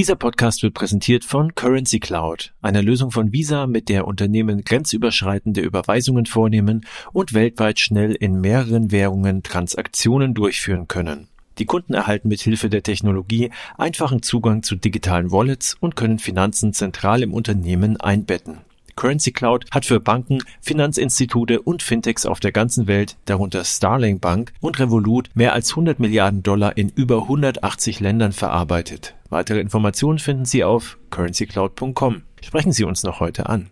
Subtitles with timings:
[0.00, 5.60] Dieser Podcast wird präsentiert von Currency Cloud, einer Lösung von Visa, mit der Unternehmen grenzüberschreitende
[5.60, 11.28] Überweisungen vornehmen und weltweit schnell in mehreren Währungen Transaktionen durchführen können.
[11.58, 16.72] Die Kunden erhalten mit Hilfe der Technologie einfachen Zugang zu digitalen Wallets und können Finanzen
[16.72, 18.69] zentral im Unternehmen einbetten.
[19.00, 24.52] Currency Cloud hat für Banken, Finanzinstitute und Fintechs auf der ganzen Welt, darunter Starling Bank
[24.60, 29.14] und Revolut, mehr als 100 Milliarden Dollar in über 180 Ländern verarbeitet.
[29.30, 32.24] Weitere Informationen finden Sie auf currencycloud.com.
[32.42, 33.70] Sprechen Sie uns noch heute an.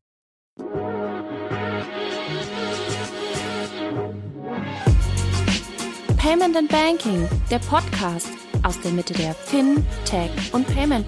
[6.17, 8.31] Payment and Banking, der Podcast
[8.63, 11.07] aus der Mitte der Fin, Tech und Payment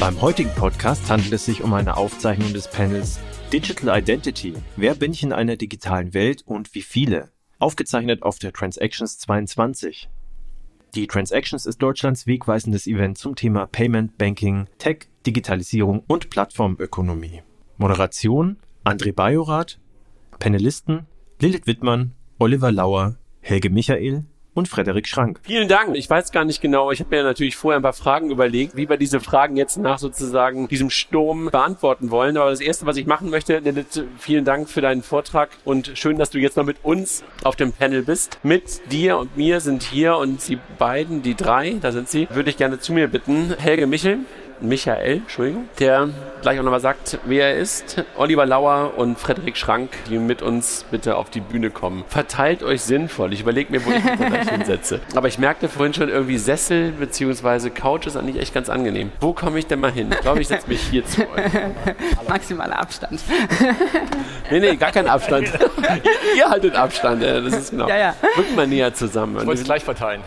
[0.00, 3.20] Beim heutigen Podcast handelt es sich um eine Aufzeichnung des Panels
[3.52, 4.54] Digital Identity.
[4.76, 7.30] Wer bin ich in einer digitalen Welt und wie viele?
[7.58, 10.10] Aufgezeichnet auf der Transactions 22.
[10.94, 17.42] Die Transactions ist Deutschlands wegweisendes Event zum Thema Payment, Banking, Tech, Digitalisierung und Plattformökonomie.
[17.78, 19.78] Moderation André Bajorath,
[20.38, 21.06] Panelisten
[21.40, 25.40] Lilith Wittmann, Oliver Lauer, Helge Michael, und Frederik Schrank.
[25.42, 25.96] Vielen Dank.
[25.96, 26.90] Ich weiß gar nicht genau.
[26.90, 29.98] Ich habe mir natürlich vorher ein paar Fragen überlegt, wie wir diese Fragen jetzt nach
[29.98, 32.36] sozusagen diesem Sturm beantworten wollen.
[32.36, 36.18] Aber das Erste, was ich machen möchte, Lilith, vielen Dank für deinen Vortrag und schön,
[36.18, 38.38] dass du jetzt noch mit uns auf dem Panel bist.
[38.42, 42.50] Mit dir und mir sind hier und die beiden, die drei, da sind sie, würde
[42.50, 43.54] ich gerne zu mir bitten.
[43.58, 44.20] Helge Michel,
[44.60, 46.08] Michael, Entschuldigung, der
[46.44, 48.04] gleich auch nochmal sagt, wer er ist.
[48.16, 52.04] Oliver Lauer und Frederik Schrank, die mit uns bitte auf die Bühne kommen.
[52.08, 53.32] Verteilt euch sinnvoll.
[53.32, 55.00] Ich überlege mir, wo ich mich gleich hinsetze.
[55.14, 57.70] Aber ich merkte vorhin schon irgendwie Sessel bzw.
[57.70, 59.10] Couch ist eigentlich echt ganz angenehm.
[59.20, 60.10] Wo komme ich denn mal hin?
[60.12, 61.44] Ich glaube, ich setze mich hier zu euch.
[62.28, 63.20] Maximaler Abstand.
[64.50, 65.48] nee, nee, gar kein Abstand.
[65.48, 67.22] ihr, ihr, haltet Abstand.
[67.22, 67.88] Das ist genau.
[67.88, 68.14] Ja, ja.
[68.36, 69.38] Rücken mal näher zusammen.
[69.38, 70.22] Ich wollte es gleich verteilen.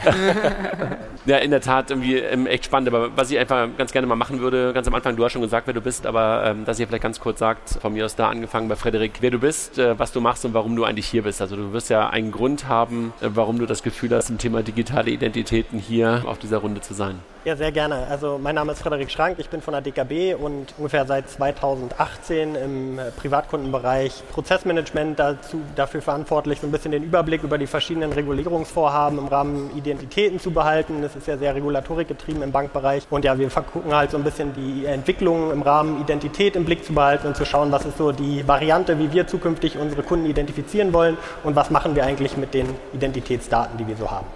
[1.25, 2.89] ja, in der Tat irgendwie ähm, echt spannend.
[2.89, 5.41] Aber was ich einfach ganz gerne mal machen würde, ganz am Anfang, du hast schon
[5.41, 8.15] gesagt, wer du bist, aber ähm, dass ihr vielleicht ganz kurz sagt, von mir aus
[8.15, 11.07] da angefangen bei Frederik, wer du bist, äh, was du machst und warum du eigentlich
[11.07, 11.41] hier bist.
[11.41, 14.63] Also du wirst ja einen Grund haben, äh, warum du das Gefühl hast, im Thema
[14.63, 17.19] digitale Identitäten hier auf dieser Runde zu sein.
[17.47, 18.07] Ja, sehr gerne.
[18.09, 22.55] Also mein Name ist Frederik Schrank, ich bin von der DKB und ungefähr seit 2018
[22.55, 28.11] im äh, Privatkundenbereich Prozessmanagement dazu, dafür verantwortlich, so ein bisschen den Überblick über die verschiedenen
[28.11, 31.01] Regulierungsvorhaben im Rahmen Identitäten zu behalten.
[31.01, 33.07] Das ist ja sehr regulatorikgetrieben im Bankbereich.
[33.09, 36.83] Und ja, wir gucken halt so ein bisschen die Entwicklungen im Rahmen Identität im Blick
[36.83, 40.25] zu behalten und zu schauen, was ist so die Variante, wie wir zukünftig unsere Kunden
[40.25, 44.27] identifizieren wollen und was machen wir eigentlich mit den Identitätsdaten, die wir so haben.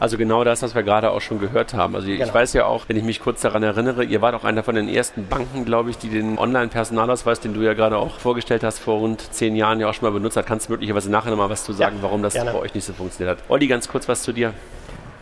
[0.00, 1.96] Also genau das, was wir gerade auch schon gehört haben.
[1.96, 2.24] Also genau.
[2.24, 4.76] ich weiß ja auch, wenn ich mich kurz daran erinnere, ihr wart auch einer von
[4.76, 8.78] den ersten Banken, glaube ich, die den Online-Personalausweis, den du ja gerade auch vorgestellt hast,
[8.78, 10.46] vor rund zehn Jahren ja auch schon mal benutzt hat.
[10.46, 12.52] Kannst du möglicherweise nachher nochmal was zu sagen, ja, warum das gerne.
[12.52, 13.44] bei euch nicht so funktioniert hat.
[13.48, 14.52] Olli, ganz kurz was zu dir.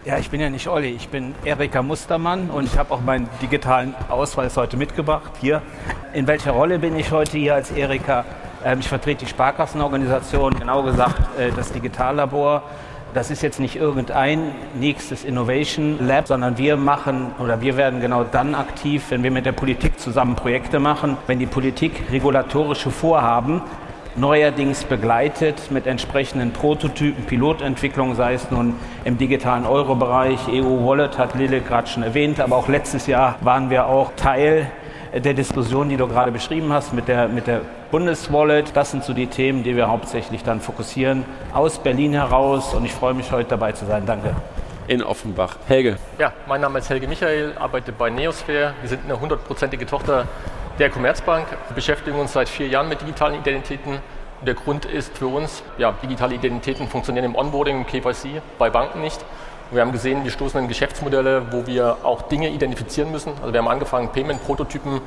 [0.04, 3.28] Ja, ich bin ja nicht Olli, ich bin Erika Mustermann und ich habe auch meinen
[3.42, 5.32] digitalen Ausweis heute mitgebracht.
[5.40, 5.62] Hier.
[6.12, 8.24] In welcher Rolle bin ich heute hier als Erika?
[8.64, 12.62] Ähm, ich vertrete die Sparkassenorganisation, genau gesagt äh, das Digitallabor
[13.16, 18.24] das ist jetzt nicht irgendein nächstes Innovation Lab, sondern wir machen oder wir werden genau
[18.24, 23.62] dann aktiv, wenn wir mit der Politik zusammen Projekte machen, wenn die Politik regulatorische Vorhaben
[24.16, 28.74] neuerdings begleitet mit entsprechenden Prototypen, Pilotentwicklungen, sei es nun
[29.06, 33.86] im digitalen Euro-Bereich, EU-Wallet hat Lille gerade schon erwähnt, aber auch letztes Jahr waren wir
[33.86, 34.70] auch Teil
[35.20, 38.76] der Diskussion, die du gerade beschrieben hast mit der, mit der Bundeswallet.
[38.76, 42.92] Das sind so die Themen, die wir hauptsächlich dann fokussieren aus Berlin heraus und ich
[42.92, 44.04] freue mich heute dabei zu sein.
[44.06, 44.34] Danke.
[44.88, 45.56] In Offenbach.
[45.66, 45.96] Helge.
[46.18, 48.74] Ja, mein Name ist Helge Michael, arbeite bei Neosphere.
[48.80, 50.26] Wir sind eine hundertprozentige Tochter
[50.78, 53.98] der Commerzbank, beschäftigen uns seit vier Jahren mit digitalen Identitäten.
[54.46, 59.00] Der Grund ist für uns, ja, digitale Identitäten funktionieren im Onboarding, im KYC, bei Banken
[59.00, 59.24] nicht.
[59.72, 63.32] Wir haben gesehen, wir stoßen in Geschäftsmodelle, wo wir auch Dinge identifizieren müssen.
[63.40, 65.00] Also wir haben angefangen, Payment-Prototypen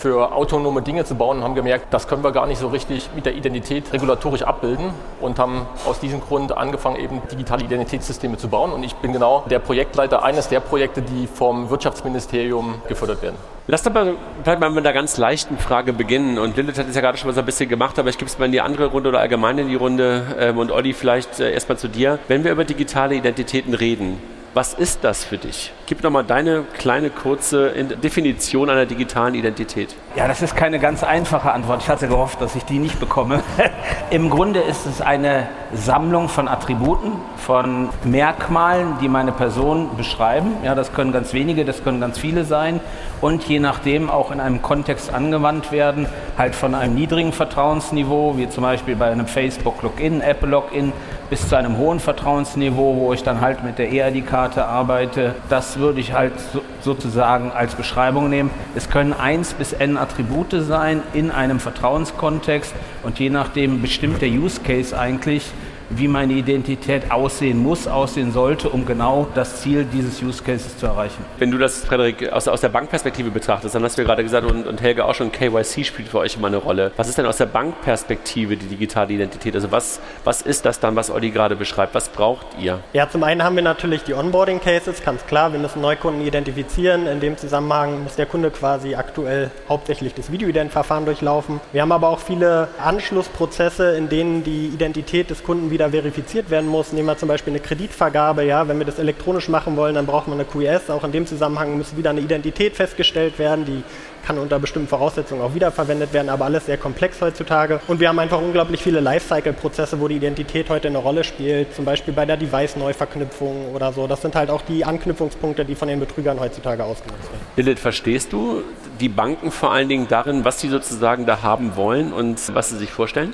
[0.00, 3.10] für autonome Dinge zu bauen und haben gemerkt, das können wir gar nicht so richtig
[3.14, 4.90] mit der Identität regulatorisch abbilden
[5.20, 8.72] und haben aus diesem Grund angefangen, eben digitale Identitätssysteme zu bauen.
[8.72, 13.36] Und ich bin genau der Projektleiter eines der Projekte, die vom Wirtschaftsministerium gefördert werden.
[13.66, 16.38] Lass mal vielleicht mal mit einer ganz leichten Frage beginnen.
[16.38, 18.28] Und Lilith hat es ja gerade schon mal so ein bisschen gemacht, aber ich gebe
[18.28, 20.22] es mal in die andere Runde oder allgemein in die Runde.
[20.38, 22.18] Ähm, und Olli, vielleicht äh, erstmal zu dir.
[22.26, 24.20] Wenn wir über digitale Identitäten reden,
[24.52, 25.72] was ist das für dich?
[25.86, 27.70] Gib doch mal deine kleine kurze
[28.02, 29.94] Definition einer digitalen Identität.
[30.16, 31.82] Ja, das ist keine ganz einfache Antwort.
[31.82, 33.42] Ich hatte gehofft, dass ich die nicht bekomme.
[34.10, 40.56] Im Grunde ist es eine Sammlung von Attributen, von Merkmalen, die meine Person beschreiben.
[40.64, 42.80] Ja, das können ganz wenige, das können ganz viele sein
[43.20, 46.06] und je nachdem auch in einem Kontext angewandt werden,
[46.38, 50.92] halt von einem niedrigen Vertrauensniveau, wie zum Beispiel bei einem Facebook-Login, Apple-Login,
[51.30, 55.36] bis zu einem hohen Vertrauensniveau, wo ich dann halt mit der EID-Karte arbeite.
[55.48, 58.50] Das würde ich halt so, sozusagen als Beschreibung nehmen.
[58.74, 62.74] Es können eins bis n Attribute sein in einem Vertrauenskontext
[63.04, 65.52] und je nachdem bestimmt der Use Case eigentlich,
[65.90, 70.86] wie meine Identität aussehen muss, aussehen sollte, um genau das Ziel dieses Use Cases zu
[70.86, 71.24] erreichen.
[71.38, 74.48] Wenn du das, Frederik, aus, aus der Bankperspektive betrachtest, dann hast du ja gerade gesagt,
[74.48, 76.92] und, und Helge auch schon, KYC spielt für euch immer eine Rolle.
[76.96, 79.54] Was ist denn aus der Bankperspektive die digitale Identität?
[79.54, 81.94] Also was, was ist das dann, was Olli gerade beschreibt?
[81.94, 82.78] Was braucht ihr?
[82.92, 85.52] Ja, zum einen haben wir natürlich die Onboarding-Cases, ganz klar.
[85.52, 87.06] Wir müssen Neukunden identifizieren.
[87.06, 91.60] In dem Zusammenhang muss der Kunde quasi aktuell hauptsächlich das Videoident-Verfahren durchlaufen.
[91.72, 96.50] Wir haben aber auch viele Anschlussprozesse, in denen die Identität des Kunden wieder wieder verifiziert
[96.50, 96.92] werden muss.
[96.92, 98.44] Nehmen wir zum Beispiel eine Kreditvergabe.
[98.44, 100.90] Ja, wenn wir das elektronisch machen wollen, dann braucht man eine QS.
[100.90, 103.82] Auch in dem Zusammenhang muss wieder eine Identität festgestellt werden, die
[104.26, 107.80] kann unter bestimmten Voraussetzungen auch wiederverwendet werden, aber alles sehr komplex heutzutage.
[107.88, 111.86] Und wir haben einfach unglaublich viele Lifecycle-Prozesse, wo die Identität heute eine Rolle spielt, zum
[111.86, 114.06] Beispiel bei der Device-Neuverknüpfung oder so.
[114.06, 117.40] Das sind halt auch die Anknüpfungspunkte, die von den Betrügern heutzutage ausgenutzt werden.
[117.56, 118.62] Lilith, verstehst du
[119.00, 122.76] die Banken vor allen Dingen darin, was sie sozusagen da haben wollen und was sie
[122.76, 123.32] sich vorstellen?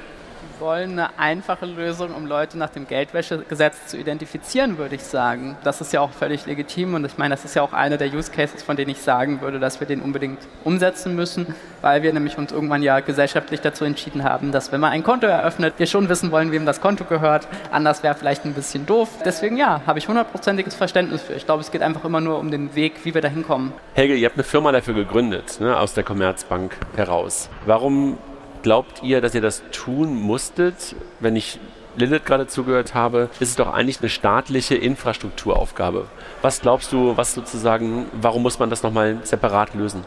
[0.60, 5.56] Wollen eine einfache Lösung, um Leute nach dem Geldwäschegesetz zu identifizieren, würde ich sagen.
[5.64, 8.12] Das ist ja auch völlig legitim und ich meine, das ist ja auch einer der
[8.12, 12.12] Use Cases, von denen ich sagen würde, dass wir den unbedingt umsetzen müssen, weil wir
[12.12, 15.86] nämlich uns irgendwann ja gesellschaftlich dazu entschieden haben, dass wenn man ein Konto eröffnet, wir
[15.86, 17.46] schon wissen wollen, wem das Konto gehört.
[17.70, 19.08] Anders wäre vielleicht ein bisschen doof.
[19.24, 21.34] Deswegen ja, habe ich hundertprozentiges Verständnis für.
[21.34, 23.72] Ich glaube, es geht einfach immer nur um den Weg, wie wir da hinkommen.
[23.94, 27.48] Helge, ihr habt eine Firma dafür gegründet, ne, aus der Commerzbank heraus.
[27.64, 28.18] Warum
[28.66, 30.96] glaubt ihr, dass ihr das tun musstet?
[31.20, 31.60] Wenn ich
[31.96, 36.06] Lilith gerade zugehört habe, ist es doch eigentlich eine staatliche Infrastrukturaufgabe.
[36.42, 40.02] Was glaubst du, was sozusagen, warum muss man das nochmal separat lösen?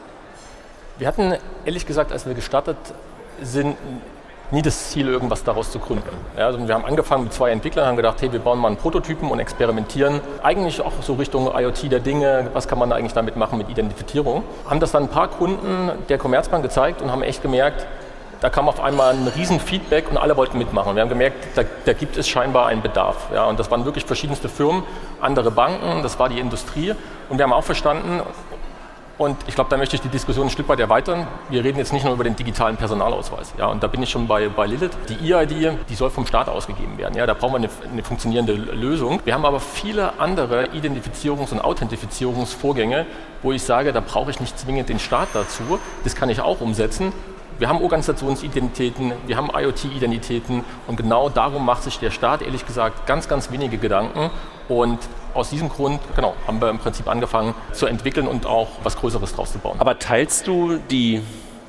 [0.97, 2.75] Wir hatten ehrlich gesagt, als wir gestartet
[3.41, 3.77] sind,
[4.51, 6.09] nie das Ziel, irgendwas daraus zu gründen.
[6.37, 8.75] Ja, also wir haben angefangen mit zwei Entwicklern, haben gedacht, hey, wir bauen mal einen
[8.75, 10.19] Prototypen und experimentieren.
[10.43, 14.43] Eigentlich auch so Richtung IoT der Dinge, was kann man eigentlich damit machen mit Identifizierung.
[14.69, 17.87] Haben das dann ein paar Kunden der Commerzbank gezeigt und haben echt gemerkt,
[18.41, 20.95] da kam auf einmal ein Riesenfeedback und alle wollten mitmachen.
[20.95, 23.27] Wir haben gemerkt, da, da, gibt es scheinbar einen Bedarf.
[23.33, 24.83] Ja, und das waren wirklich verschiedenste Firmen,
[25.19, 26.93] andere Banken, das war die Industrie.
[27.29, 28.21] Und wir haben auch verstanden,
[29.19, 31.27] und ich glaube, da möchte ich die Diskussion ein Stück weit erweitern.
[31.49, 33.53] Wir reden jetzt nicht nur über den digitalen Personalausweis.
[33.57, 34.91] Ja, und da bin ich schon bei, bei Lilith.
[35.09, 37.15] Die EID, die soll vom Staat ausgegeben werden.
[37.17, 39.19] Ja, da brauchen wir eine, eine funktionierende Lösung.
[39.25, 43.05] Wir haben aber viele andere Identifizierungs- und Authentifizierungsvorgänge,
[43.41, 45.79] wo ich sage, da brauche ich nicht zwingend den Staat dazu.
[46.05, 47.11] Das kann ich auch umsetzen.
[47.59, 53.05] Wir haben Organisationsidentitäten, wir haben IoT-Identitäten und genau darum macht sich der Staat ehrlich gesagt
[53.05, 54.31] ganz, ganz wenige Gedanken.
[54.69, 54.97] Und
[55.33, 59.35] aus diesem Grund, genau, haben wir im Prinzip angefangen zu entwickeln und auch was Größeres
[59.35, 59.75] draus zu bauen.
[59.79, 61.21] Aber teilst du die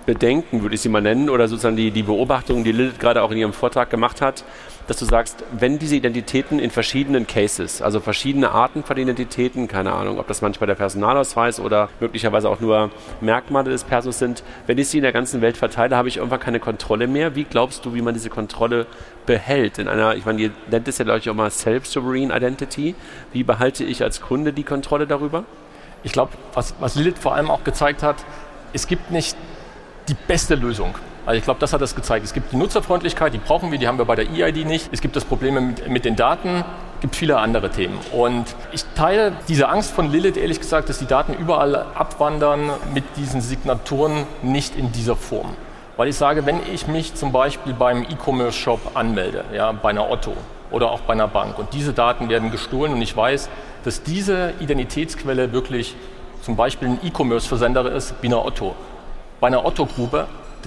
[0.07, 3.31] Bedenken, würde ich sie mal nennen, oder sozusagen die, die Beobachtungen, die Lilith gerade auch
[3.31, 4.45] in ihrem Vortrag gemacht hat,
[4.87, 9.93] dass du sagst, wenn diese Identitäten in verschiedenen Cases, also verschiedene Arten von Identitäten, keine
[9.93, 14.79] Ahnung, ob das manchmal der Personalausweis oder möglicherweise auch nur Merkmale des Persos sind, wenn
[14.79, 17.37] ich sie in der ganzen Welt verteile, habe ich irgendwann keine Kontrolle mehr.
[17.37, 18.87] Wie glaubst du, wie man diese Kontrolle
[19.27, 19.79] behält?
[19.79, 22.97] In einer, ich meine, ihr nennt es ja, glaube ich, auch mal Self-Sovereign Identity.
[23.33, 25.45] Wie behalte ich als Kunde die Kontrolle darüber?
[26.03, 28.17] Ich glaube, was, was Lilith vor allem auch gezeigt hat,
[28.73, 29.37] es gibt nicht
[30.11, 30.95] die beste Lösung.
[31.25, 32.25] Also ich glaube, das hat das gezeigt.
[32.25, 34.89] Es gibt die Nutzerfreundlichkeit, die brauchen wir, die haben wir bei der EID nicht.
[34.93, 36.65] Es gibt das Problem mit, mit den Daten,
[36.97, 37.99] es gibt viele andere Themen.
[38.13, 43.05] Und ich teile diese Angst von Lilith, ehrlich gesagt, dass die Daten überall abwandern mit
[43.17, 45.55] diesen Signaturen nicht in dieser Form.
[45.97, 50.33] Weil ich sage, wenn ich mich zum Beispiel beim E-Commerce-Shop anmelde, ja, bei einer Otto
[50.71, 53.49] oder auch bei einer Bank und diese Daten werden gestohlen und ich weiß,
[53.85, 55.95] dass diese Identitätsquelle wirklich
[56.43, 58.75] zum Beispiel ein E-Commerce-Versender ist wie eine Otto.
[59.41, 60.27] Bei einer Otto-Grube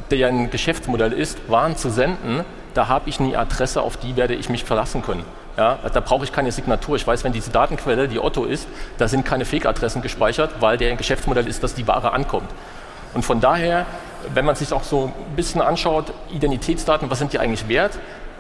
[0.09, 4.15] der ja ein Geschäftsmodell ist, Waren zu senden, da habe ich eine Adresse, auf die
[4.15, 5.23] werde ich mich verlassen können.
[5.57, 6.95] Ja, da brauche ich keine Signatur.
[6.95, 10.89] Ich weiß, wenn diese Datenquelle die Otto ist, da sind keine Fake-Adressen gespeichert, weil der
[10.89, 12.49] ein Geschäftsmodell ist, dass die Ware ankommt.
[13.13, 13.85] Und von daher,
[14.33, 17.99] wenn man sich auch so ein bisschen anschaut, Identitätsdaten, was sind die eigentlich wert?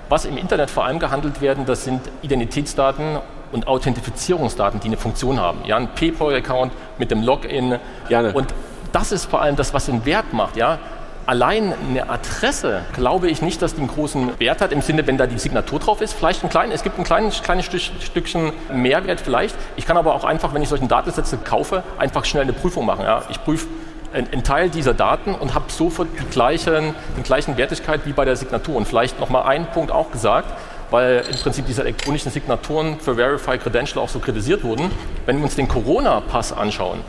[0.09, 3.19] Was im Internet vor allem gehandelt werden, das sind Identitätsdaten
[3.51, 5.59] und Authentifizierungsdaten, die eine Funktion haben.
[5.65, 7.77] Ja, ein PayPal-Account mit dem Login.
[8.09, 8.33] Gerne.
[8.33, 8.47] Und
[8.93, 10.55] das ist vor allem das, was den Wert macht.
[10.55, 10.79] Ja?
[11.25, 15.17] allein eine Adresse glaube ich nicht, dass die einen großen Wert hat, im Sinne, wenn
[15.17, 16.13] da die Signatur drauf ist.
[16.13, 19.55] Vielleicht ein kleines, es gibt ein kleines, kleines Stückchen Mehrwert vielleicht.
[19.75, 23.05] Ich kann aber auch einfach, wenn ich solche Datensätze kaufe, einfach schnell eine Prüfung machen.
[23.05, 23.23] Ja.
[23.29, 23.67] Ich prüfe
[24.13, 28.35] einen Teil dieser Daten und habe sofort die gleichen, die gleichen Wertigkeit wie bei der
[28.35, 28.75] Signatur.
[28.75, 30.53] Und vielleicht nochmal einen Punkt auch gesagt,
[30.91, 34.91] weil im Prinzip diese elektronischen Signaturen für Verify Credential auch so kritisiert wurden.
[35.25, 36.99] Wenn wir uns den Corona-Pass anschauen,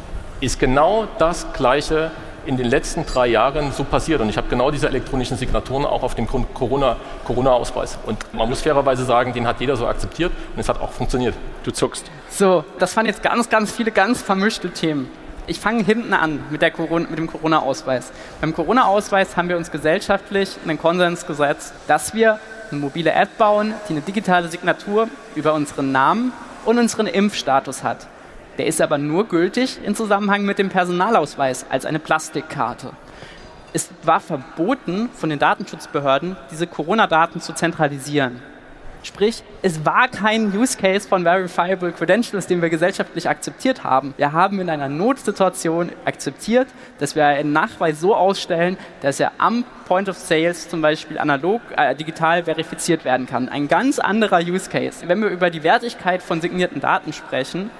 [0.44, 2.10] ist genau das gleiche
[2.46, 4.20] in den letzten drei Jahren so passiert.
[4.20, 7.98] Und ich habe genau diese elektronischen Signaturen auch auf dem Corona-Ausweis.
[8.04, 11.34] und man muss fairerweise sagen, den hat jeder so akzeptiert und es hat auch funktioniert.
[11.62, 12.10] Du zuckst.
[12.28, 15.08] So, das waren jetzt ganz, ganz viele ganz vermischte Themen.
[15.46, 18.12] Ich fange hinten an mit, der Corona, mit dem Corona-Ausweis.
[18.40, 22.38] Beim Corona-Ausweis haben wir uns gesellschaftlich einen Konsens gesetzt, dass wir
[22.70, 26.32] eine mobile App bauen, die eine digitale Signatur über unseren Namen
[26.64, 28.06] und unseren Impfstatus hat.
[28.58, 32.90] Der ist aber nur gültig im Zusammenhang mit dem Personalausweis als eine Plastikkarte.
[33.72, 38.40] Es war verboten von den Datenschutzbehörden, diese Corona-Daten zu zentralisieren.
[39.04, 44.14] Sprich, es war kein Use Case von Verifiable Credentials, den wir gesellschaftlich akzeptiert haben.
[44.16, 46.68] Wir haben in einer Notsituation akzeptiert,
[47.00, 51.60] dass wir einen Nachweis so ausstellen, dass er am Point of Sales zum Beispiel analog,
[51.76, 53.50] äh, digital verifiziert werden kann.
[53.50, 55.06] Ein ganz anderer Use Case.
[55.06, 57.70] Wenn wir über die Wertigkeit von signierten Daten sprechen,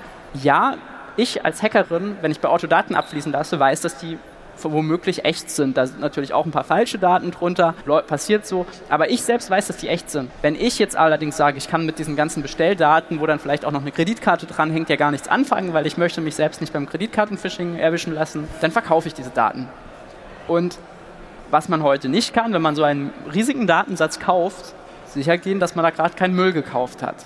[0.43, 0.76] ja,
[1.17, 4.19] ich als Hackerin, wenn ich bei Auto Daten abfließen lasse, weiß, dass die
[4.62, 5.76] womöglich echt sind.
[5.76, 7.75] Da sind natürlich auch ein paar falsche Daten drunter,
[8.07, 8.67] passiert so.
[8.88, 10.31] Aber ich selbst weiß, dass die echt sind.
[10.43, 13.73] Wenn ich jetzt allerdings sage, ich kann mit diesen ganzen Bestelldaten, wo dann vielleicht auch
[13.73, 16.88] noch eine Kreditkarte dranhängt, ja gar nichts anfangen, weil ich möchte mich selbst nicht beim
[16.88, 19.69] Kreditkartenphishing erwischen lassen, dann verkaufe ich diese Daten.
[20.47, 20.79] Und
[21.50, 24.75] was man heute nicht kann, wenn man so einen riesigen Datensatz kauft,
[25.07, 27.17] sicher gehen, dass man da gerade keinen Müll gekauft hat.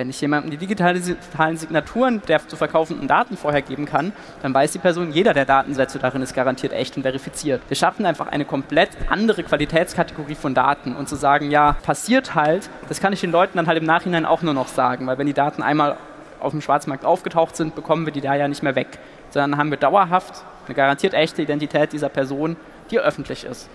[0.00, 4.72] Wenn ich jemandem die digitalen Signaturen der zu verkaufenden Daten vorher geben kann, dann weiß
[4.72, 7.60] die Person, jeder der Datensätze darin ist garantiert echt und verifiziert.
[7.68, 12.70] Wir schaffen einfach eine komplett andere Qualitätskategorie von Daten und zu sagen, ja, passiert halt,
[12.88, 15.26] das kann ich den Leuten dann halt im Nachhinein auch nur noch sagen, weil wenn
[15.26, 15.98] die Daten einmal
[16.40, 19.70] auf dem Schwarzmarkt aufgetaucht sind, bekommen wir die da ja nicht mehr weg, sondern haben
[19.70, 22.56] wir dauerhaft eine garantiert echte Identität dieser Person,
[22.90, 23.68] die öffentlich ist.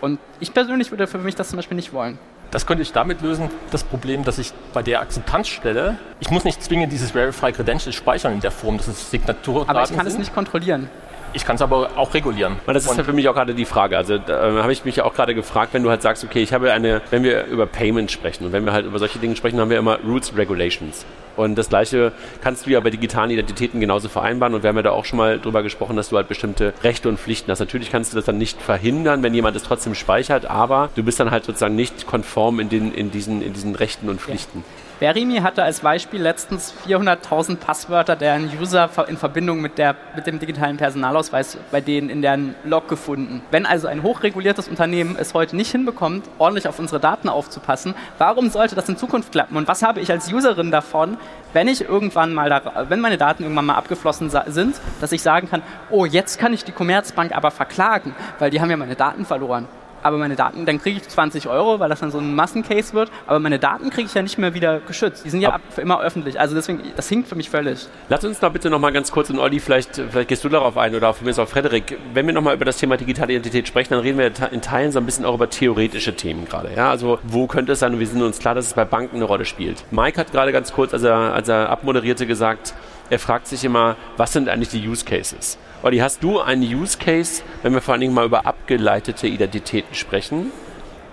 [0.00, 2.20] Und ich persönlich würde für mich das zum Beispiel nicht wollen.
[2.52, 6.62] Das könnte ich damit lösen, das Problem, dass ich bei der Akzeptanzstelle, ich muss nicht
[6.62, 10.12] zwingend dieses Verify Credential speichern in der Form, dass es Signaturdaten Aber ich kann sind.
[10.12, 10.90] es nicht kontrollieren.
[11.34, 12.56] Ich kann es aber auch regulieren.
[12.66, 13.96] Weil das ist ja für mich auch gerade die Frage.
[13.96, 16.52] Also da äh, habe ich mich auch gerade gefragt, wenn du halt sagst, okay, ich
[16.52, 19.58] habe eine, wenn wir über Payment sprechen und wenn wir halt über solche Dinge sprechen,
[19.58, 21.06] haben wir immer Rules Regulations.
[21.36, 22.12] Und das gleiche
[22.42, 24.54] kannst du ja bei digitalen Identitäten genauso vereinbaren.
[24.54, 27.08] Und wir haben ja da auch schon mal drüber gesprochen, dass du halt bestimmte Rechte
[27.08, 27.60] und Pflichten hast.
[27.60, 31.18] Natürlich kannst du das dann nicht verhindern, wenn jemand es trotzdem speichert, aber du bist
[31.20, 34.58] dann halt sozusagen nicht konform in, den, in, diesen, in diesen Rechten und Pflichten.
[34.58, 34.81] Ja.
[35.02, 40.38] Berimi hatte als Beispiel letztens 400.000 Passwörter der User in Verbindung mit, der, mit dem
[40.38, 43.42] digitalen Personalausweis bei denen in deren Log gefunden.
[43.50, 48.48] Wenn also ein hochreguliertes Unternehmen es heute nicht hinbekommt, ordentlich auf unsere Daten aufzupassen, warum
[48.48, 49.56] sollte das in Zukunft klappen?
[49.56, 51.16] Und was habe ich als Userin davon,
[51.52, 55.50] wenn ich irgendwann mal, da, wenn meine Daten irgendwann mal abgeflossen sind, dass ich sagen
[55.50, 59.24] kann, oh, jetzt kann ich die Commerzbank aber verklagen, weil die haben ja meine Daten
[59.26, 59.66] verloren
[60.02, 63.10] aber meine Daten, dann kriege ich 20 Euro, weil das dann so ein Massencase wird,
[63.26, 65.24] aber meine Daten kriege ich ja nicht mehr wieder geschützt.
[65.24, 66.38] Die sind ja ab, für immer öffentlich.
[66.38, 67.86] Also deswegen, das hinkt für mich völlig.
[68.08, 70.94] Lass uns da bitte nochmal ganz kurz, und Olli, vielleicht, vielleicht gehst du darauf ein
[70.94, 74.00] oder für mich auch Frederik, wenn wir nochmal über das Thema digitale Identität sprechen, dann
[74.00, 76.72] reden wir in Teilen so ein bisschen auch über theoretische Themen gerade.
[76.74, 76.90] Ja?
[76.90, 79.24] Also wo könnte es sein, und wir sind uns klar, dass es bei Banken eine
[79.24, 79.84] Rolle spielt.
[79.90, 82.74] Mike hat gerade ganz kurz, als er, als er abmoderierte, gesagt,
[83.10, 85.58] er fragt sich immer, was sind eigentlich die Use Cases?
[85.84, 89.96] Olli, hast du einen Use Case, wenn wir vor allen Dingen mal über abgeleitete Identitäten
[89.96, 90.52] sprechen,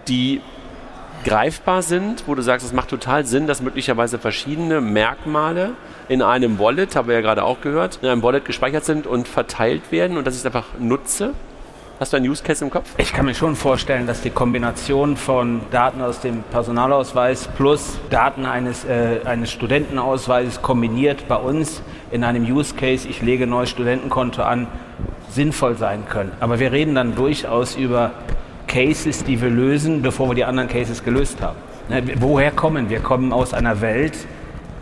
[0.07, 0.41] die
[1.25, 5.71] greifbar sind, wo du sagst, es macht total Sinn, dass möglicherweise verschiedene Merkmale
[6.07, 9.27] in einem Wallet, haben wir ja gerade auch gehört, in einem Wallet gespeichert sind und
[9.27, 11.33] verteilt werden und dass ich es einfach nutze?
[11.99, 12.93] Hast du einen Use Case im Kopf?
[12.97, 18.45] Ich kann mir schon vorstellen, dass die Kombination von Daten aus dem Personalausweis plus Daten
[18.45, 24.41] eines, äh, eines Studentenausweises kombiniert bei uns in einem Use Case, ich lege neues Studentenkonto
[24.43, 24.67] an,
[25.29, 26.31] sinnvoll sein können.
[26.39, 28.11] Aber wir reden dann durchaus über
[28.69, 31.57] Cases, die wir lösen, bevor wir die anderen Cases gelöst haben.
[31.89, 33.01] Ne, woher kommen wir?
[33.01, 34.13] kommen aus einer Welt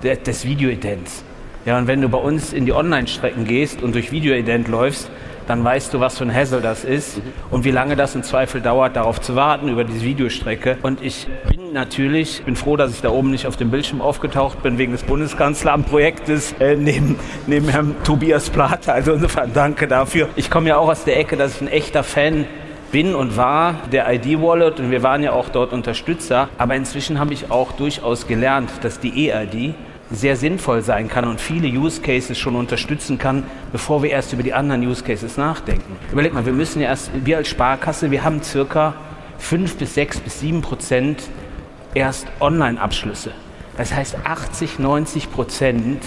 [0.03, 1.23] des Videoidents.
[1.65, 5.09] Ja, und wenn du bei uns in die Online-Strecken gehst und durch Videoident läufst,
[5.47, 7.33] dann weißt du, was für ein Hassel das ist mhm.
[7.51, 10.77] und wie lange das im Zweifel dauert, darauf zu warten über diese Videostrecke.
[10.83, 14.61] Und ich bin natürlich, bin froh, dass ich da oben nicht auf dem Bildschirm aufgetaucht
[14.61, 18.93] bin wegen des Bundeskanzleramtprojektes äh, neben, neben Herrn Tobias Plater.
[18.93, 20.29] Also insofern danke dafür.
[20.35, 22.45] Ich komme ja auch aus der Ecke, dass ich ein echter Fan
[22.91, 26.49] bin und war der ID-Wallet und wir waren ja auch dort Unterstützer.
[26.57, 29.75] Aber inzwischen habe ich auch durchaus gelernt, dass die EID
[30.11, 34.43] sehr sinnvoll sein kann und viele Use Cases schon unterstützen kann, bevor wir erst über
[34.43, 35.97] die anderen Use Cases nachdenken.
[36.11, 38.93] Überleg mal, wir müssen ja erst, wir als Sparkasse, wir haben circa
[39.39, 41.23] 5 bis 6 bis 7 Prozent
[41.93, 43.31] erst Online-Abschlüsse.
[43.75, 46.01] Das heißt, 80, 90 Prozent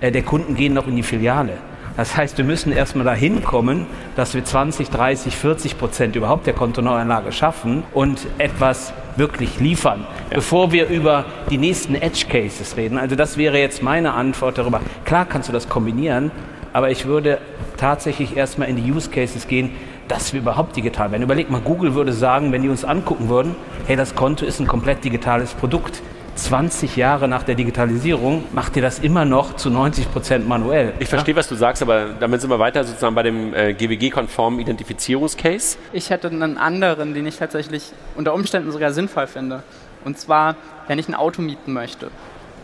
[0.00, 1.54] äh, der Kunden gehen noch in die Filiale.
[1.96, 3.86] Das heißt, wir müssen erstmal dahin kommen,
[4.16, 10.36] dass wir 20, 30, 40 Prozent überhaupt der Kontoneuanlage schaffen und etwas wirklich liefern, ja.
[10.36, 12.98] bevor wir über die nächsten Edge Cases reden.
[12.98, 14.80] Also das wäre jetzt meine Antwort darüber.
[15.04, 16.30] Klar kannst du das kombinieren,
[16.72, 17.38] aber ich würde
[17.76, 19.70] tatsächlich erstmal in die Use Cases gehen,
[20.08, 21.22] dass wir überhaupt digital werden.
[21.22, 23.56] Überleg mal, Google würde sagen, wenn die uns angucken würden,
[23.86, 26.02] hey, das Konto ist ein komplett digitales Produkt.
[26.36, 30.92] 20 Jahre nach der Digitalisierung macht ihr das immer noch zu 90 Prozent manuell.
[30.98, 34.60] Ich verstehe, was du sagst, aber damit sind wir weiter sozusagen bei dem äh, GWG-konformen
[34.60, 35.78] Identifizierungscase.
[35.92, 39.62] Ich hätte einen anderen, den ich tatsächlich unter Umständen sogar sinnvoll finde.
[40.04, 42.10] Und zwar, wenn ich ein Auto mieten möchte,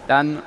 [0.07, 0.39] dann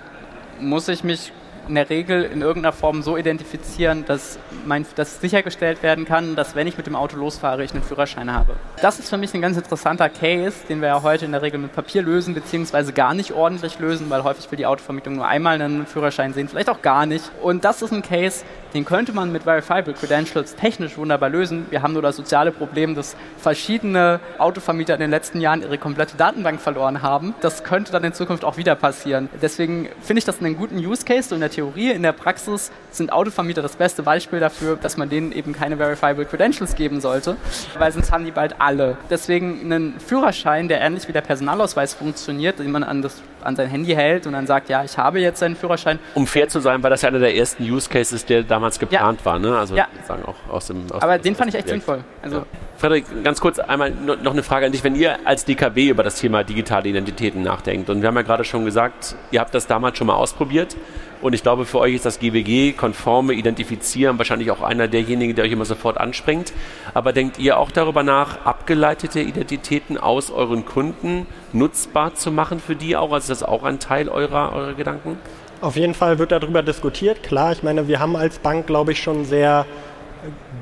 [0.60, 1.34] muss ich mich
[1.68, 6.56] in der Regel in irgendeiner Form so identifizieren, dass, mein, dass sichergestellt werden kann, dass
[6.56, 8.56] wenn ich mit dem Auto losfahre, ich einen Führerschein habe.
[8.82, 11.60] Das ist für mich ein ganz interessanter Case, den wir ja heute in der Regel
[11.60, 15.62] mit Papier lösen, beziehungsweise gar nicht ordentlich lösen, weil häufig will die Autovermietung nur einmal
[15.62, 17.32] einen Führerschein sehen, vielleicht auch gar nicht.
[17.42, 18.44] Und das ist ein Case,
[18.74, 21.66] den könnte man mit Verifiable Credentials technisch wunderbar lösen.
[21.70, 26.18] Wir haben nur das soziale Problem, dass verschiedene Autovermieter in den letzten Jahren ihre komplette
[26.18, 27.34] Datenbank verloren haben.
[27.40, 29.30] Das könnte dann in Zukunft auch wieder passieren.
[29.42, 31.30] Deswegen finde ich das einen guten Use Case.
[31.30, 35.10] So in der Theorie, in der Praxis sind Autovermieter das beste Beispiel dafür, dass man
[35.10, 37.38] denen eben keine Verifiable Credentials geben sollte,
[37.80, 38.98] weil sonst haben die bald alle.
[39.10, 43.70] Deswegen einen Führerschein, der ähnlich wie der Personalausweis funktioniert, den man an, das, an sein
[43.70, 46.00] Handy hält und dann sagt, ja, ich habe jetzt einen Führerschein.
[46.14, 49.20] Um fair zu sein, war das ja einer der ersten Use Cases, der damals geplant
[49.22, 49.26] ja.
[49.26, 49.40] war.
[49.40, 49.58] Ne?
[49.58, 49.88] Also ja.
[50.08, 50.92] sagen auch aus dem.
[50.92, 52.04] Aus Aber den fand ich echt sinnvoll.
[52.22, 52.46] Also ja.
[52.78, 54.84] Frederik, ganz kurz einmal noch eine Frage an dich.
[54.84, 58.44] Wenn ihr als DKB über das Thema digitale Identitäten nachdenkt, und wir haben ja gerade
[58.44, 60.76] schon gesagt, ihr habt das damals schon mal ausprobiert.
[61.22, 65.54] Und ich glaube, für euch ist das GWG-konforme Identifizieren wahrscheinlich auch einer derjenigen, der euch
[65.54, 66.52] immer sofort anspringt.
[66.94, 72.76] Aber denkt ihr auch darüber nach, abgeleitete Identitäten aus euren Kunden nutzbar zu machen für
[72.76, 73.14] die auch?
[73.14, 75.18] Also ist das auch ein Teil eurer, eurer Gedanken?
[75.62, 77.24] Auf jeden Fall wird darüber diskutiert.
[77.24, 79.66] Klar, ich meine, wir haben als Bank, glaube ich, schon sehr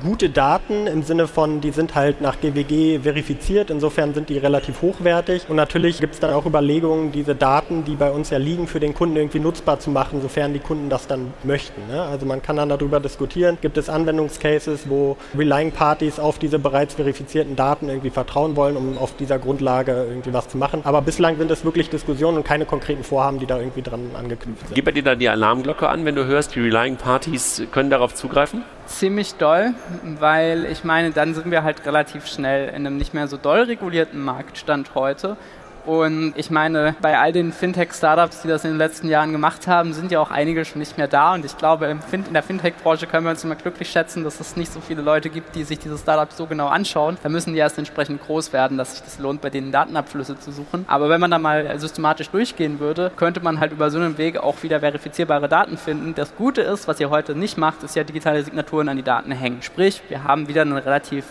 [0.03, 4.81] gute Daten im Sinne von, die sind halt nach GWG verifiziert, insofern sind die relativ
[4.81, 5.43] hochwertig.
[5.47, 8.79] Und natürlich gibt es dann auch Überlegungen, diese Daten, die bei uns ja liegen, für
[8.79, 11.87] den Kunden irgendwie nutzbar zu machen, sofern die Kunden das dann möchten.
[11.87, 12.01] Ne?
[12.01, 16.95] Also man kann dann darüber diskutieren, gibt es Anwendungscases, wo Relying Parties auf diese bereits
[16.95, 20.81] verifizierten Daten irgendwie vertrauen wollen, um auf dieser Grundlage irgendwie was zu machen.
[20.83, 24.67] Aber bislang sind es wirklich Diskussionen und keine konkreten Vorhaben, die da irgendwie dran angeknüpft
[24.67, 24.75] sind.
[24.75, 28.13] Gib bei dir da die Alarmglocke an, wenn du hörst, die Relying Parties können darauf
[28.13, 28.63] zugreifen?
[28.85, 29.73] Ziemlich doll,
[30.19, 33.61] weil ich meine, dann sind wir halt relativ schnell in einem nicht mehr so doll
[33.61, 35.37] regulierten Marktstand heute
[35.85, 39.93] und ich meine, bei all den Fintech-Startups, die das in den letzten Jahren gemacht haben,
[39.93, 41.33] sind ja auch einige schon nicht mehr da.
[41.33, 44.71] Und ich glaube, in der Fintech-Branche können wir uns immer glücklich schätzen, dass es nicht
[44.71, 47.17] so viele Leute gibt, die sich diese Startups so genau anschauen.
[47.21, 50.51] Da müssen die erst entsprechend groß werden, dass sich das lohnt, bei denen Datenabflüsse zu
[50.51, 50.85] suchen.
[50.87, 54.37] Aber wenn man da mal systematisch durchgehen würde, könnte man halt über so einen Weg
[54.37, 56.15] auch wieder verifizierbare Daten finden.
[56.15, 59.31] Das Gute ist, was ihr heute nicht macht, ist ja digitale Signaturen an die Daten
[59.31, 59.61] hängen.
[59.61, 61.25] Sprich, wir haben wieder einen relativ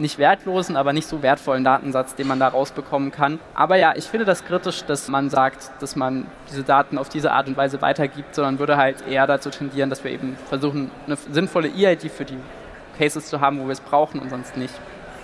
[0.00, 3.38] nicht wertlosen, aber nicht so wertvollen Datensatz, den man da rausbekommen kann.
[3.54, 7.32] Aber ja, ich finde das kritisch, dass man sagt, dass man diese Daten auf diese
[7.32, 11.16] Art und Weise weitergibt, sondern würde halt eher dazu tendieren, dass wir eben versuchen, eine
[11.16, 12.38] sinnvolle EID für die
[12.98, 14.74] Cases zu haben, wo wir es brauchen und sonst nicht.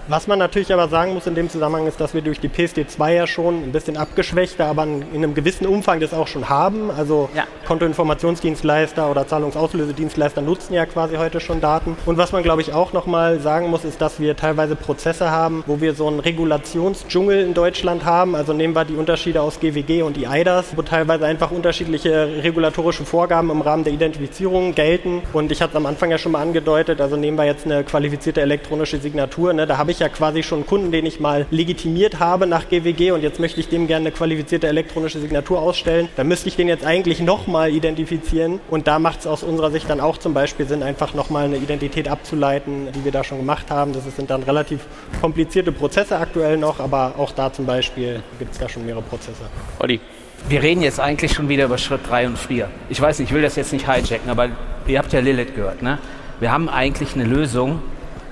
[0.09, 3.13] Was man natürlich aber sagen muss in dem Zusammenhang ist, dass wir durch die PSD2
[3.13, 6.93] ja schon ein bisschen abgeschwächter, aber in einem gewissen Umfang das auch schon haben.
[6.93, 7.43] Also ja.
[7.67, 11.97] Kontoinformationsdienstleister oder Zahlungsauslösedienstleister nutzen ja quasi heute schon Daten.
[12.07, 15.65] Und was man, glaube ich, auch nochmal sagen muss, ist, dass wir teilweise Prozesse haben,
[15.67, 18.37] wo wir so einen Regulationsdschungel in Deutschland haben.
[18.37, 23.51] Also nehmen wir die Unterschiede aus GWG und IDAS, wo teilweise einfach unterschiedliche regulatorische Vorgaben
[23.51, 25.23] im Rahmen der Identifizierung gelten.
[25.33, 27.83] Und ich hatte es am Anfang ja schon mal angedeutet, also nehmen wir jetzt eine
[27.83, 31.21] qualifizierte elektronische Signatur, ne, da habe ich ich ja quasi schon einen Kunden, den ich
[31.21, 35.61] mal legitimiert habe nach GWG und jetzt möchte ich dem gerne eine qualifizierte elektronische Signatur
[35.61, 36.09] ausstellen.
[36.17, 39.89] Dann müsste ich den jetzt eigentlich nochmal identifizieren und da macht es aus unserer Sicht
[39.89, 43.71] dann auch zum Beispiel Sinn, einfach nochmal eine Identität abzuleiten, die wir da schon gemacht
[43.71, 43.93] haben.
[43.95, 44.81] Das sind dann relativ
[45.21, 49.43] komplizierte Prozesse aktuell noch, aber auch da zum Beispiel gibt es da schon mehrere Prozesse.
[49.81, 50.01] Olli.
[50.49, 52.69] Wir reden jetzt eigentlich schon wieder über Schritt 3 und 4.
[52.89, 54.51] Ich weiß nicht, ich will das jetzt nicht hijacken, aber
[54.87, 55.83] ihr habt ja Lilith gehört.
[55.83, 55.99] Ne?
[56.39, 57.81] Wir haben eigentlich eine Lösung,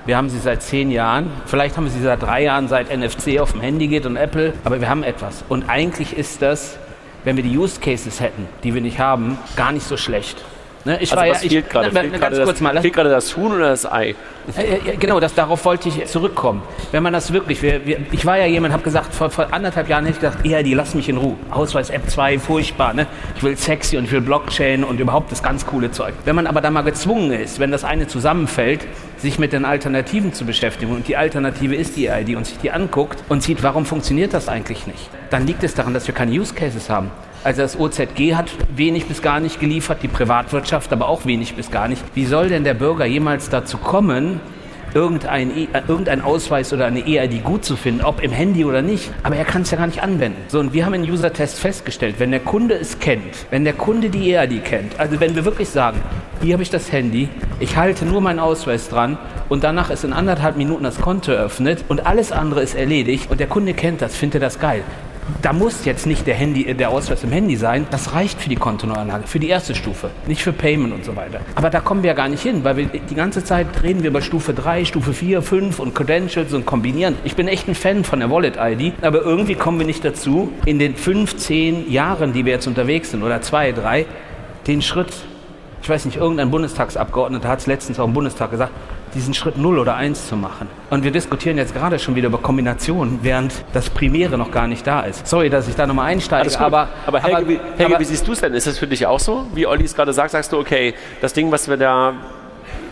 [0.05, 1.31] wir haben sie seit zehn Jahren.
[1.45, 4.53] Vielleicht haben wir sie seit drei Jahren, seit NFC auf dem Handy geht und Apple.
[4.63, 5.43] Aber wir haben etwas.
[5.49, 6.77] Und eigentlich ist das,
[7.23, 10.45] wenn wir die Use Cases hätten, die wir nicht haben, gar nicht so schlecht.
[10.85, 10.99] Ne?
[11.01, 11.91] Ich also was ja, fehlt gerade?
[11.91, 14.13] Fehlt gerade das, das Huhn oder das Ei?
[14.55, 16.61] Äh, äh, genau, das, darauf wollte ich zurückkommen.
[16.91, 19.89] Wenn man das wirklich, wir, wir, ich war ja jemand, habe gesagt, vor, vor anderthalb
[19.89, 21.35] Jahren hätte ich gedacht, eher die lass mich in Ruhe.
[21.49, 23.07] Ausweis App 2, furchtbar, ne?
[23.35, 26.13] Ich will sexy und ich will Blockchain und überhaupt das ganz coole Zeug.
[26.23, 28.85] Wenn man aber da mal gezwungen ist, wenn das eine zusammenfällt,
[29.17, 32.69] sich mit den Alternativen zu beschäftigen und die Alternative ist die ID und sich die
[32.69, 36.31] anguckt und sieht, warum funktioniert das eigentlich nicht, dann liegt es daran, dass wir keine
[36.31, 37.09] Use Cases haben.
[37.45, 41.69] Also das OZG hat wenig bis gar nicht geliefert, die Privatwirtschaft aber auch wenig bis
[41.69, 42.03] gar nicht.
[42.15, 44.41] Wie soll denn der Bürger jemals dazu kommen,
[44.95, 49.11] irgendein, e irgendein Ausweis oder eine EID gut zu finden, ob im Handy oder nicht.
[49.21, 50.41] Aber er kann es ja gar nicht anwenden.
[50.47, 54.09] So, und wir haben im User-Test festgestellt, wenn der Kunde es kennt, wenn der Kunde
[54.09, 56.01] die EID kennt, also wenn wir wirklich sagen,
[56.41, 57.29] Hier habe ich das Handy,
[57.59, 59.17] ich halte nur meinen Ausweis dran
[59.49, 63.39] und danach ist in anderthalb Minuten das Konto eröffnet und alles andere ist erledigt und
[63.39, 64.83] der Kunde kennt das, findet das geil.
[65.41, 67.87] Da muss jetzt nicht der, Handy, der Ausweis im Handy sein.
[67.89, 71.39] Das reicht für die Kontoneuanlage, für die erste Stufe, nicht für Payment und so weiter.
[71.55, 74.11] Aber da kommen wir ja gar nicht hin, weil wir die ganze Zeit reden wir
[74.11, 77.15] über Stufe 3, Stufe 4, 5 und Credentials und kombinieren.
[77.23, 80.77] Ich bin echt ein Fan von der Wallet-ID, aber irgendwie kommen wir nicht dazu, in
[80.77, 84.05] den 15 Jahren, die wir jetzt unterwegs sind, oder zwei, drei,
[84.67, 85.13] den Schritt,
[85.81, 88.71] ich weiß nicht, irgendein Bundestagsabgeordneter hat es letztens auch im Bundestag gesagt,
[89.15, 90.67] diesen Schritt 0 oder 1 zu machen.
[90.89, 94.85] Und wir diskutieren jetzt gerade schon wieder über Kombinationen, während das Primäre noch gar nicht
[94.85, 95.25] da ist.
[95.25, 96.89] Sorry, dass ich da nochmal einsteige, aber...
[97.07, 98.53] Aber Helge, aber, wie, Helge aber, wie siehst du es denn?
[98.53, 99.47] Ist das für dich auch so?
[99.53, 102.13] Wie Olli es gerade sagt, sagst du, okay, das Ding, was wir da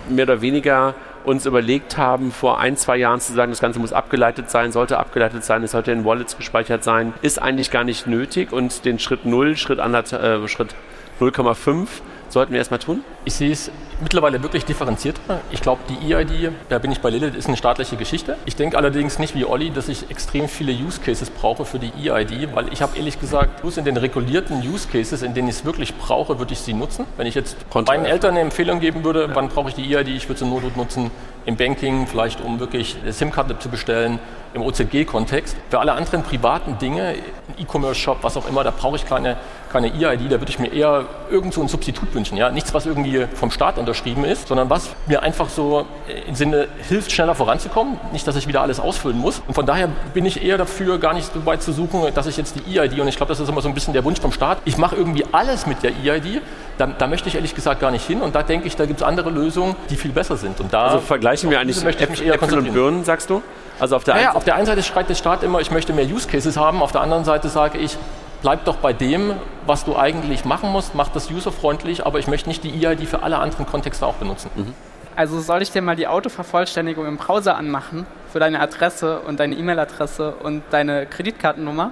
[0.10, 3.94] mehr oder weniger uns überlegt haben, vor ein, zwei Jahren zu sagen, das Ganze muss
[3.94, 8.08] abgeleitet sein, sollte abgeleitet sein, es sollte in Wallets gespeichert sein, ist eigentlich gar nicht
[8.08, 10.76] nötig und den Schritt 0, Schritt, äh, Schritt
[11.20, 11.88] 0,5
[12.34, 13.04] sollten wir erstmal tun?
[13.26, 15.40] Ich sehe es mittlerweile wirklich differenzierter.
[15.52, 18.36] Ich glaube, die EID, da bin ich bei Lilith, ist eine staatliche Geschichte.
[18.46, 21.92] Ich denke allerdings nicht wie Olli, dass ich extrem viele Use Cases brauche für die
[22.10, 25.58] EID, weil ich habe ehrlich gesagt, bloß in den regulierten Use Cases, in denen ich
[25.58, 27.06] es wirklich brauche, würde ich sie nutzen.
[27.18, 29.36] Wenn ich jetzt Konto meinen Eltern eine Empfehlung geben würde, ja.
[29.36, 31.12] wann brauche ich die EID, ich würde sie nur dort nutzen,
[31.46, 34.20] im Banking, vielleicht um wirklich eine SIM-Karte zu bestellen,
[34.54, 35.56] im OZG-Kontext.
[35.70, 37.16] Für alle anderen privaten Dinge,
[37.58, 39.38] E-Commerce-Shop, was auch immer, da brauche ich keine,
[39.72, 42.38] keine EID, da würde ich mir eher irgend so ein Substitut wünschen.
[42.38, 42.52] Ja?
[42.52, 45.86] Nichts, was irgendwie vom Staat unterschrieben ist, sondern was mir einfach so
[46.28, 47.98] im Sinne hilft, schneller voranzukommen.
[48.12, 49.42] Nicht, dass ich wieder alles ausfüllen muss.
[49.48, 52.38] Und von daher bin ich eher dafür, gar nicht so weit zu suchen, dass ich
[52.38, 54.32] jetzt die EID, und ich glaube, das ist immer so ein bisschen der Wunsch vom
[54.32, 56.42] Staat, ich mache irgendwie alles mit der EID,
[56.78, 58.22] da, da, möchte ich ehrlich gesagt gar nicht hin.
[58.22, 60.60] Und da denke ich, da gibt es andere Lösungen, die viel besser sind.
[60.60, 61.00] Und da also
[61.42, 63.42] vergleichen wir eigentlich Äpfel und Birnen, sagst du?
[63.80, 66.06] Also auf der, naja, auf der einen Seite schreit der Staat immer, ich möchte mehr
[66.06, 67.98] Use Cases haben, auf der anderen Seite sage ich,
[68.42, 69.34] bleib doch bei dem,
[69.66, 73.24] was du eigentlich machen musst, mach das userfreundlich, aber ich möchte nicht die EID für
[73.24, 74.52] alle anderen Kontexte auch benutzen.
[74.56, 74.74] Mhm.
[75.16, 79.56] Also soll ich dir mal die Autovervollständigung im Browser anmachen für deine Adresse und deine
[79.56, 81.92] E-Mail-Adresse und deine Kreditkartennummer?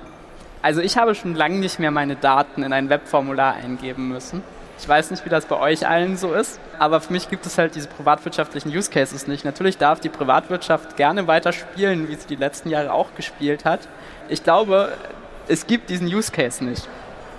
[0.64, 4.44] Also ich habe schon lange nicht mehr meine Daten in ein Webformular eingeben müssen.
[4.82, 7.60] Ich weiß nicht, wie das bei euch allen so ist, aber für mich gibt es
[7.60, 9.46] halt diese privatwirtschaftlichen Use Cases nicht.
[9.46, 13.82] Natürlich darf die Privatwirtschaft gerne weiter spielen, wie sie die letzten Jahre auch gespielt hat.
[14.28, 14.92] Ich glaube,
[15.48, 16.88] es gibt diesen Use Case nicht.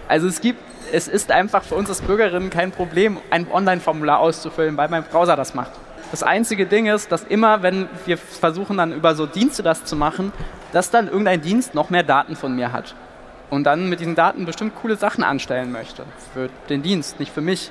[0.07, 0.61] Also es gibt,
[0.92, 5.35] es ist einfach für uns als Bürgerinnen kein Problem, ein Online-Formular auszufüllen, weil mein Browser
[5.35, 5.72] das macht.
[6.12, 9.96] Das einzige Ding ist, dass immer, wenn wir versuchen dann über so Dienste das zu
[9.96, 10.33] machen,
[10.72, 12.94] dass dann irgendein Dienst noch mehr Daten von mir hat
[13.52, 16.04] und dann mit diesen Daten bestimmt coole Sachen anstellen möchte.
[16.32, 17.70] Für den Dienst, nicht für mich.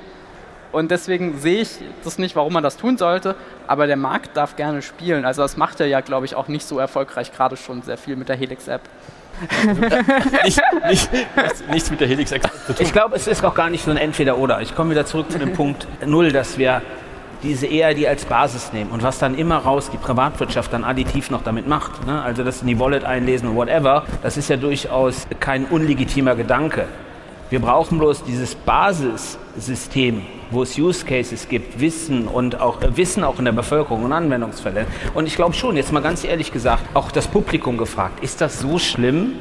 [0.70, 1.70] Und deswegen sehe ich
[2.04, 3.34] das nicht, warum man das tun sollte,
[3.66, 5.24] aber der Markt darf gerne spielen.
[5.24, 8.14] Also das macht er ja, glaube ich, auch nicht so erfolgreich, gerade schon sehr viel
[8.14, 8.80] mit der Helix-App.
[10.44, 12.86] nicht, nicht, nichts, nichts mit der Helix-App zu tun.
[12.86, 14.60] Ich glaube, es ist auch gar nicht so ein Entweder-Oder.
[14.60, 16.80] Ich komme wieder zurück zu dem Punkt Null, dass wir
[17.42, 21.42] diese EID als Basis nehmen und was dann immer raus die Privatwirtschaft dann additiv noch
[21.42, 22.22] damit macht, ne?
[22.22, 26.86] also das in die Wallet einlesen und whatever, das ist ja durchaus kein unlegitimer Gedanke.
[27.50, 33.24] Wir brauchen bloß dieses Basissystem, wo es Use Cases gibt, Wissen und auch äh, Wissen
[33.24, 34.86] auch in der Bevölkerung und Anwendungsfälle.
[35.12, 38.60] Und ich glaube schon, jetzt mal ganz ehrlich gesagt, auch das Publikum gefragt, ist das
[38.60, 39.32] so schlimm,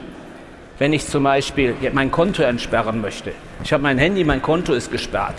[0.77, 3.31] wenn ich zum Beispiel mein Konto entsperren möchte?
[3.63, 5.35] Ich habe mein Handy, mein Konto ist gesperrt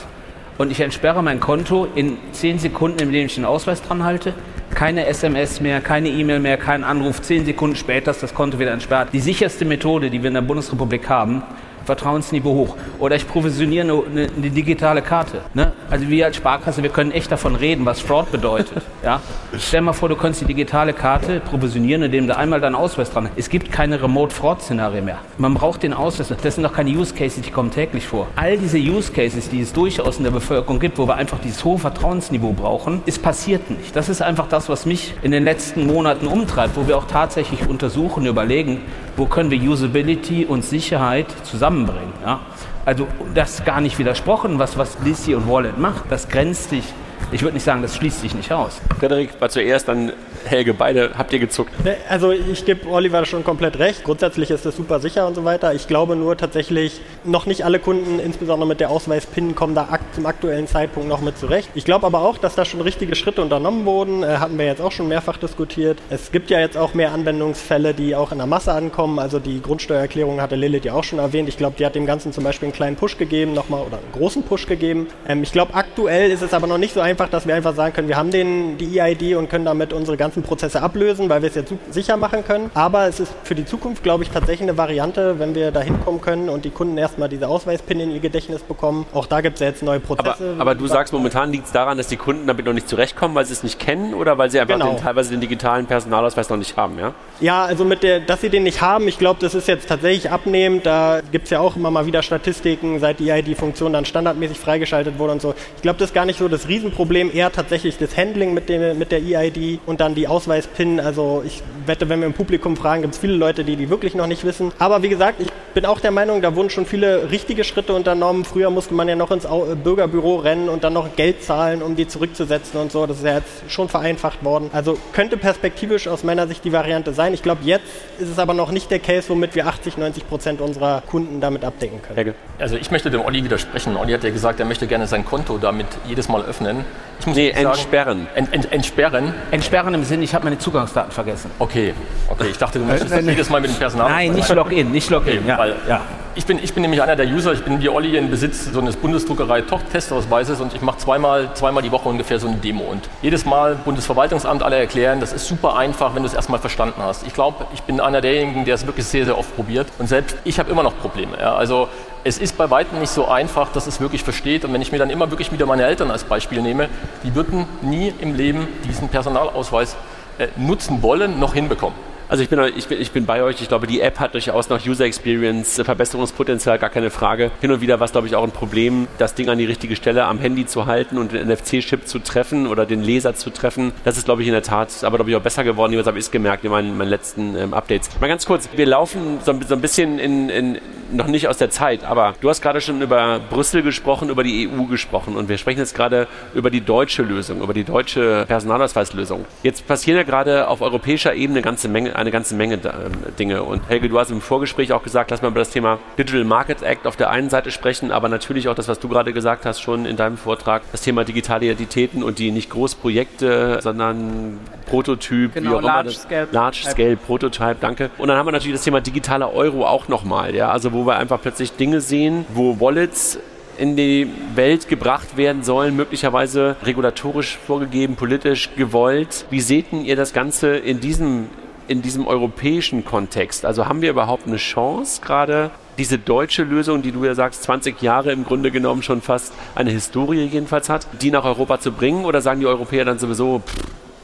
[0.59, 4.35] und ich entsperre mein Konto in 10 Sekunden, indem ich den Ausweis dran halte.
[4.75, 7.21] Keine SMS mehr, keine E-Mail mehr, kein Anruf.
[7.21, 9.11] 10 Sekunden später ist das Konto wieder entsperrt.
[9.13, 11.43] Die sicherste Methode, die wir in der Bundesrepublik haben,
[11.85, 12.77] Vertrauensniveau hoch.
[12.99, 15.43] Oder ich provisioniere eine, eine digitale Karte.
[15.55, 15.73] Ne?
[15.91, 18.83] Also wir als Sparkasse, wir können echt davon reden, was Fraud bedeutet.
[19.05, 19.21] ja?
[19.59, 23.29] Stell mal vor, du könntest die digitale Karte provisionieren, indem du einmal deinen Ausweis dran
[23.29, 23.39] hast.
[23.39, 25.19] Es gibt keine Remote-Fraud-Szenario mehr.
[25.39, 26.33] Man braucht den Ausweis.
[26.43, 28.27] Das sind doch keine Use Cases, die kommen täglich vor.
[28.37, 31.65] All diese Use Cases, die es durchaus in der Bevölkerung gibt, wo wir einfach dieses
[31.65, 33.95] hohe Vertrauensniveau brauchen, ist passiert nicht.
[33.95, 37.69] Das ist einfach das, was mich in den letzten Monaten umtreibt, wo wir auch tatsächlich
[37.69, 38.81] untersuchen, überlegen,
[39.17, 42.13] wo können wir Usability und Sicherheit zusammenbringen.
[42.25, 42.41] Ja?
[42.85, 46.85] Also das gar nicht widersprochen, was, was Lizzy und Wallet macht, das grenzt sich
[47.31, 48.81] ich würde nicht sagen, das schließt sich nicht aus.
[48.99, 50.13] Frederik war zuerst, dann
[50.45, 51.73] Helge, beide habt ihr gezuckt.
[52.09, 54.05] Also ich gebe Oliver schon komplett recht.
[54.05, 55.73] Grundsätzlich ist es super sicher und so weiter.
[55.75, 60.27] Ich glaube nur tatsächlich, noch nicht alle Kunden, insbesondere mit der Ausweis-PIN, kommen da zum
[60.27, 61.71] aktuellen Zeitpunkt noch mit zurecht.
[61.75, 64.23] Ich glaube aber auch, dass da schon richtige Schritte unternommen wurden.
[64.23, 65.99] Äh, hatten wir jetzt auch schon mehrfach diskutiert.
[66.11, 69.19] Es gibt ja jetzt auch mehr Anwendungsfälle, die auch in der Masse ankommen.
[69.19, 71.49] Also die Grundsteuererklärung hatte Lilith ja auch schon erwähnt.
[71.49, 74.13] Ich glaube, die hat dem Ganzen zum Beispiel einen kleinen Push gegeben, nochmal oder einen
[74.13, 75.07] großen Push gegeben.
[75.27, 77.75] Ähm, ich glaube, aktuell ist es aber noch nicht so einfach, einfach, dass wir einfach
[77.75, 81.43] sagen können, wir haben den, die EID und können damit unsere ganzen Prozesse ablösen, weil
[81.43, 82.71] wir es jetzt sicher machen können.
[82.75, 86.21] Aber es ist für die Zukunft, glaube ich, tatsächlich eine Variante, wenn wir da hinkommen
[86.21, 89.05] können und die Kunden erstmal diese Ausweispin in ihr Gedächtnis bekommen.
[89.13, 90.53] Auch da gibt es ja jetzt neue Prozesse.
[90.53, 93.35] Aber, aber du sagst, momentan liegt es daran, dass die Kunden damit noch nicht zurechtkommen,
[93.35, 94.95] weil sie es nicht kennen oder weil sie einfach genau.
[94.95, 97.13] den, teilweise den digitalen Personalausweis noch nicht haben, ja?
[97.43, 100.31] Ja, also mit der, dass sie den nicht haben, ich glaube, das ist jetzt tatsächlich
[100.31, 100.87] abnehmend.
[100.87, 105.19] Da gibt es ja auch immer mal wieder Statistiken, seit die EID-Funktion dann standardmäßig freigeschaltet
[105.19, 105.53] wurde und so.
[105.75, 108.97] Ich glaube, das ist gar nicht so das Riesenproblem, eher tatsächlich das Handling mit, dem,
[108.97, 111.01] mit der EID und dann die Ausweispin.
[111.01, 114.15] Also ich wette, wenn wir im Publikum fragen, gibt es viele Leute, die die wirklich
[114.15, 114.71] noch nicht wissen.
[114.79, 118.45] Aber wie gesagt, ich bin auch der Meinung, da wurden schon viele richtige Schritte unternommen.
[118.45, 119.49] Früher musste man ja noch ins
[119.83, 123.07] Bürgerbüro rennen und dann noch Geld zahlen, um die zurückzusetzen und so.
[123.07, 124.71] Das ist ja jetzt schon vereinfacht worden.
[124.73, 127.32] Also könnte perspektivisch aus meiner Sicht die Variante sein.
[127.33, 127.85] Ich glaube, jetzt
[128.19, 131.65] ist es aber noch nicht der Case, womit wir 80, 90 Prozent unserer Kunden damit
[131.65, 132.35] abdecken können.
[132.59, 133.97] Also ich möchte dem Olli widersprechen.
[133.97, 136.85] Olli hat ja gesagt, er möchte gerne sein Konto damit jedes Mal öffnen.
[137.21, 138.27] Ich muss nee, entsperren.
[138.35, 139.35] Ent, ent, entsperren?
[139.51, 141.51] Entsperren im Sinne, ich habe meine Zugangsdaten vergessen.
[141.59, 141.95] Okay,
[142.29, 142.49] okay.
[142.51, 144.11] Ich dachte, du möchtest äh, das jedes Mal mit dem Personal.
[144.11, 145.39] Nein, nicht Login, nicht Login.
[145.39, 146.01] Okay, ja, weil, ja.
[146.35, 148.81] Ich bin, ich bin nämlich einer der User, ich bin wie Olli in Besitz so
[148.81, 152.85] eines Bundesdruckerei-Testausweises und ich mache zweimal, zweimal die Woche ungefähr so eine Demo.
[152.85, 157.03] Und jedes Mal Bundesverwaltungsamt alle erklären, das ist super einfach, wenn du es erstmal verstanden
[157.03, 157.27] hast.
[157.27, 159.89] Ich glaube, ich bin einer derjenigen, der es wirklich sehr, sehr oft probiert.
[159.99, 161.37] Und selbst ich habe immer noch Probleme.
[161.39, 161.55] Ja.
[161.55, 161.89] Also
[162.25, 164.65] es ist bei weitem nicht so einfach, dass es wirklich versteht.
[164.65, 166.89] Und wenn ich mir dann immer wirklich wieder meine Eltern als Beispiel nehme,
[167.25, 169.97] die würden nie im Leben diesen Personalausweis
[170.39, 172.12] äh, nutzen wollen, noch hinbekommen.
[172.29, 173.61] Also ich bin, ich, bin, ich bin bei euch.
[173.61, 177.51] Ich glaube, die App hat durchaus noch User Experience, äh, Verbesserungspotenzial, gar keine Frage.
[177.61, 179.97] Hin und wieder war es, glaube ich, auch ein Problem, das Ding an die richtige
[179.97, 183.93] Stelle am Handy zu halten und den NFC-Chip zu treffen oder den Laser zu treffen.
[184.05, 185.93] Das ist, glaube ich, in der Tat aber, glaube ich, auch besser geworden.
[185.93, 188.09] Jedenfalls habe ich es gemerkt in meinen, meinen letzten ähm, Updates.
[188.21, 190.79] Mal ganz kurz, wir laufen so, so ein bisschen in, in
[191.13, 194.69] noch nicht aus der Zeit, aber du hast gerade schon über Brüssel gesprochen, über die
[194.69, 199.45] EU gesprochen und wir sprechen jetzt gerade über die deutsche Lösung, über die deutsche Personalausweislösung.
[199.63, 203.63] Jetzt passieren ja gerade auf europäischer Ebene eine ganze Menge, eine ganze Menge äh, Dinge
[203.63, 206.83] und Helge, du hast im Vorgespräch auch gesagt, lass mal über das Thema Digital Market
[206.83, 209.83] Act auf der einen Seite sprechen, aber natürlich auch das, was du gerade gesagt hast,
[209.83, 215.73] schon in deinem Vortrag, das Thema digitale Identitäten und die nicht Großprojekte, sondern Prototyp, genau,
[215.73, 216.19] wie auch Large immer.
[216.19, 218.11] Scale, Large Scale Prototype, danke.
[218.17, 221.07] Und dann haben wir natürlich das Thema digitaler Euro auch nochmal, ja, also wo wo
[221.07, 223.37] wir einfach plötzlich Dinge sehen, wo Wallets
[223.77, 229.47] in die Welt gebracht werden sollen, möglicherweise regulatorisch vorgegeben, politisch gewollt.
[229.51, 231.49] Wie seht ihr das Ganze in diesem,
[231.89, 233.65] in diesem europäischen Kontext?
[233.65, 238.01] Also haben wir überhaupt eine Chance, gerade diese deutsche Lösung, die du ja sagst, 20
[238.01, 242.25] Jahre im Grunde genommen schon fast eine Historie jedenfalls hat, die nach Europa zu bringen?
[242.25, 243.75] Oder sagen die Europäer dann sowieso, pff,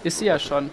[0.04, 0.70] ist sie ja schon.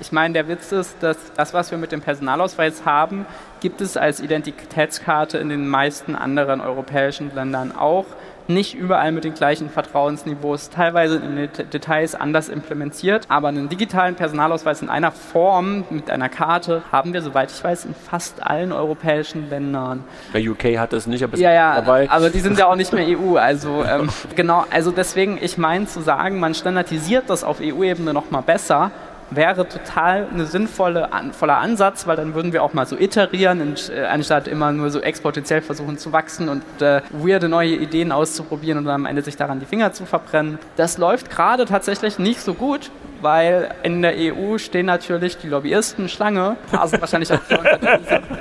[0.00, 3.26] Ich meine, der Witz ist, dass das, was wir mit dem Personalausweis haben,
[3.60, 8.06] gibt es als Identitätskarte in den meisten anderen europäischen Ländern auch.
[8.48, 13.26] Nicht überall mit den gleichen Vertrauensniveaus, teilweise in den Details anders implementiert.
[13.28, 17.84] Aber einen digitalen Personalausweis in einer Form mit einer Karte haben wir, soweit ich weiß,
[17.84, 20.02] in fast allen europäischen Ländern.
[20.32, 22.08] Der UK hat das nicht, aber ja, ja, dabei.
[22.10, 23.36] Aber die sind ja auch nicht mehr EU.
[23.36, 28.42] Also ähm, genau, also deswegen, ich meine zu sagen, man standardisiert das auf EU-Ebene nochmal
[28.42, 28.90] besser
[29.30, 34.48] wäre total ein sinnvoller Ansatz, weil dann würden wir auch mal so iterieren, äh, anstatt
[34.48, 39.06] immer nur so exponentiell versuchen zu wachsen und äh, weirde neue Ideen auszuprobieren und am
[39.06, 40.58] Ende sich daran die Finger zu verbrennen.
[40.76, 46.08] Das läuft gerade tatsächlich nicht so gut, weil in der EU stehen natürlich die Lobbyisten
[46.08, 47.40] Schlange, sind wahrscheinlich auch,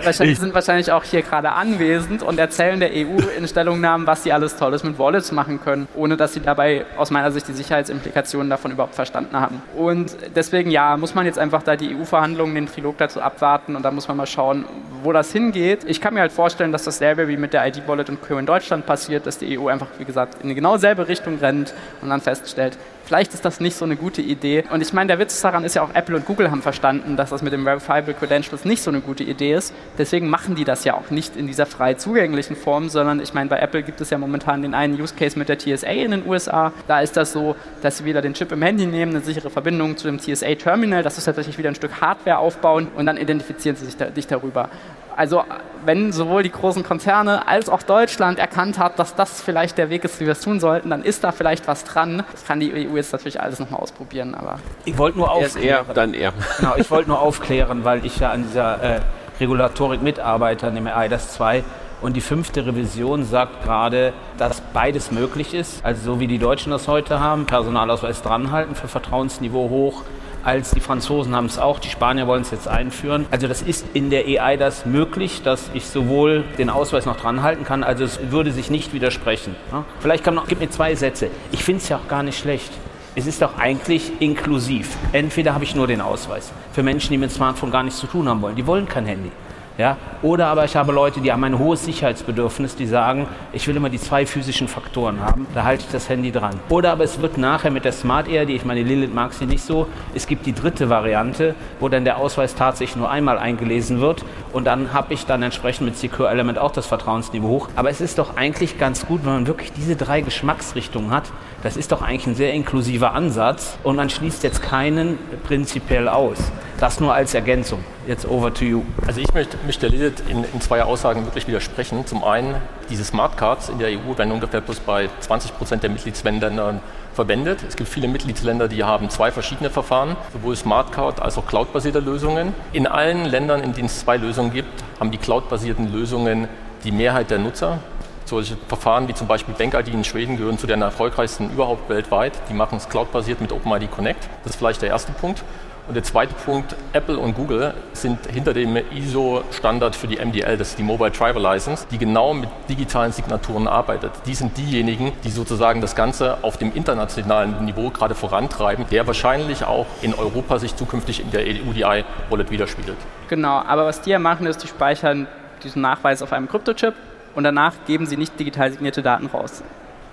[0.03, 4.33] wahrscheinlich, sind wahrscheinlich auch hier gerade anwesend und erzählen der EU in Stellungnahmen, was sie
[4.33, 8.49] alles Tolles mit Wallets machen können, ohne dass sie dabei aus meiner Sicht die Sicherheitsimplikationen
[8.49, 9.61] davon überhaupt verstanden haben.
[9.75, 13.83] Und deswegen ja, muss man jetzt einfach da die EU-Verhandlungen, den Trilog dazu abwarten und
[13.83, 14.65] da muss man mal schauen,
[15.03, 15.85] wo das hingeht.
[15.85, 18.37] Ich kann mir halt vorstellen, dass dasselbe wie mit der ID-Wallet und Co.
[18.37, 21.73] in Deutschland passiert, dass die EU einfach, wie gesagt, in eine genau selbe Richtung rennt
[22.01, 24.65] und dann feststellt, Vielleicht ist das nicht so eine gute Idee.
[24.69, 27.29] Und ich meine, der Witz daran ist ja auch, Apple und Google haben verstanden, dass
[27.29, 29.73] das mit dem Verifiable Credentials nicht so eine gute Idee ist.
[29.97, 33.49] Deswegen machen die das ja auch nicht in dieser frei zugänglichen Form, sondern ich meine,
[33.49, 36.27] bei Apple gibt es ja momentan den einen Use Case mit der TSA in den
[36.27, 36.73] USA.
[36.89, 39.95] Da ist das so, dass sie wieder den Chip im Handy nehmen, eine sichere Verbindung
[39.95, 43.85] zu dem TSA-Terminal, das ist tatsächlich wieder ein Stück Hardware aufbauen und dann identifizieren sie
[43.85, 44.69] sich da, dich darüber.
[45.17, 45.43] Also
[45.83, 50.03] wenn sowohl die großen Konzerne als auch Deutschland erkannt hat, dass das vielleicht der Weg
[50.03, 52.23] ist, wie wir es tun sollten, dann ist da vielleicht was dran.
[52.31, 54.35] Das kann die EU jetzt natürlich alles nochmal ausprobieren.
[54.35, 55.85] Aber ich wollte nur aufklären.
[55.87, 56.33] Er, dann er.
[56.59, 58.99] Genau, ich wollte nur aufklären, weil ich ja an dieser äh,
[59.39, 61.63] Regulatorik mitarbeite, an dem EIDAS 2.
[61.99, 65.83] Und die fünfte Revision sagt gerade, dass beides möglich ist.
[65.83, 70.03] Also so wie die Deutschen das heute haben, Personalausweis dranhalten für Vertrauensniveau hoch,
[70.43, 73.25] als die Franzosen haben es auch, die Spanier wollen es jetzt einführen.
[73.31, 77.41] Also das ist in der EI das möglich, dass ich sowohl den Ausweis noch dran
[77.41, 79.55] halten kann, also es würde sich nicht widersprechen.
[79.99, 81.29] Vielleicht kann man gib mir zwei Sätze.
[81.51, 82.71] Ich finde es ja auch gar nicht schlecht.
[83.15, 84.95] Es ist doch eigentlich inklusiv.
[85.11, 86.51] Entweder habe ich nur den Ausweis.
[86.71, 88.55] Für Menschen, die mit Smartphone gar nichts zu tun haben wollen.
[88.55, 89.31] Die wollen kein Handy.
[89.77, 89.97] Ja?
[90.21, 93.89] Oder aber ich habe Leute, die haben ein hohes Sicherheitsbedürfnis, die sagen, ich will immer
[93.89, 96.59] die zwei physischen Faktoren haben, da halte ich das Handy dran.
[96.69, 99.45] Oder aber es wird nachher mit der Smart Air, die ich meine, Lilith mag sie
[99.45, 104.01] nicht so, es gibt die dritte Variante, wo dann der Ausweis tatsächlich nur einmal eingelesen
[104.01, 107.69] wird und dann habe ich dann entsprechend mit Secure Element auch das Vertrauensniveau hoch.
[107.75, 111.25] Aber es ist doch eigentlich ganz gut, wenn man wirklich diese drei Geschmacksrichtungen hat.
[111.67, 116.37] Das ist doch eigentlich ein sehr inklusiver Ansatz und man schließt jetzt keinen prinzipiell aus.
[116.79, 117.83] Das nur als Ergänzung.
[118.07, 118.83] Jetzt over to you.
[119.05, 122.05] Also ich möchte, möchte Lilith in, in zwei Aussagen wirklich widersprechen.
[122.05, 122.55] Zum einen,
[122.89, 126.79] diese Smart Cards in der EU werden ungefähr bloß bei 20 Prozent der Mitgliedsländer
[127.13, 127.59] verwendet.
[127.67, 131.99] Es gibt viele Mitgliedsländer, die haben zwei verschiedene Verfahren, sowohl Smart Card als auch Cloud-basierte
[131.99, 132.53] Lösungen.
[132.71, 136.47] In allen Ländern, in denen es zwei Lösungen gibt, haben die Cloud-basierten Lösungen
[136.85, 137.79] die Mehrheit der Nutzer.
[138.27, 142.33] Solche Verfahren wie zum Beispiel BankID in Schweden gehören zu den erfolgreichsten überhaupt weltweit.
[142.49, 144.27] Die machen es cloud-basiert mit OpenID Connect.
[144.43, 145.45] Das ist vielleicht der erste Punkt.
[145.87, 150.71] Und der zweite Punkt, Apple und Google sind hinter dem ISO-Standard für die MDL, das
[150.71, 154.11] ist die Mobile Driver License, die genau mit digitalen Signaturen arbeitet.
[154.25, 159.63] Die sind diejenigen, die sozusagen das Ganze auf dem internationalen Niveau gerade vorantreiben, der wahrscheinlich
[159.63, 162.97] auch in Europa sich zukünftig in der UDI-Wallet widerspiegelt.
[163.29, 165.27] Genau, aber was die ja machen, ist, die speichern
[165.63, 166.93] diesen Nachweis auf einem Kryptochip
[167.37, 169.61] und danach geben sie nicht digital signierte Daten raus.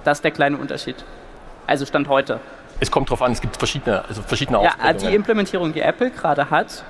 [0.04, 0.96] Das ist der kleine Unterschied.
[1.66, 2.38] Also Stand heute.
[2.80, 6.50] Es kommt darauf an, es gibt verschiedene, also verschiedene Ja, die Implementierung, die Apple gerade
[6.50, 6.84] hat,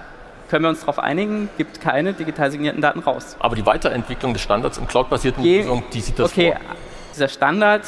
[0.50, 3.36] können wir uns darauf einigen, gibt keine digital signierten Daten raus.
[3.38, 6.60] Aber die Weiterentwicklung des Standards in cloud-basierten Lösungen, die sieht das okay, vor.
[7.14, 7.82] dieser Standard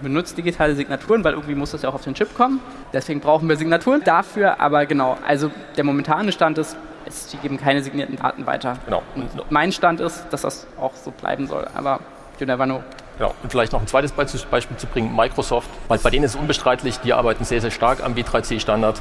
[0.00, 2.60] benutzt digitale Signaturen, weil irgendwie muss das ja auch auf den Chip kommen.
[2.94, 4.60] Deswegen brauchen wir Signaturen dafür.
[4.60, 6.74] Aber genau, also der momentane Stand ist,
[7.06, 8.78] es, sie geben keine signierten Daten weiter.
[8.84, 9.02] Genau.
[9.14, 11.66] Und mein Stand ist, dass das auch so bleiben soll.
[11.74, 12.00] Aber
[12.38, 12.82] you never know.
[13.18, 16.40] Ja, und vielleicht noch ein zweites Beispiel zu bringen, Microsoft, weil bei denen ist es
[16.40, 19.00] unbestreitlich, die arbeiten sehr, sehr stark am W3C-Standard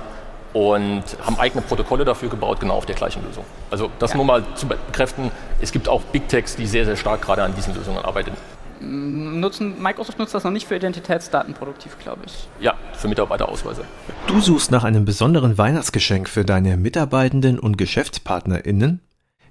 [0.54, 3.44] und haben eigene Protokolle dafür gebaut, genau auf der gleichen Lösung.
[3.72, 4.18] Also das ja.
[4.18, 7.54] nur mal zu bekräften, es gibt auch Big Techs, die sehr, sehr stark gerade an
[7.56, 8.32] diesen Lösungen arbeiten.
[8.82, 12.48] Nutzen, Microsoft nutzt das noch nicht für Identitätsdaten produktiv, glaube ich.
[12.60, 13.86] Ja, für Mitarbeiterausweise.
[14.28, 19.02] Du suchst nach einem besonderen Weihnachtsgeschenk für deine Mitarbeitenden und GeschäftspartnerInnen?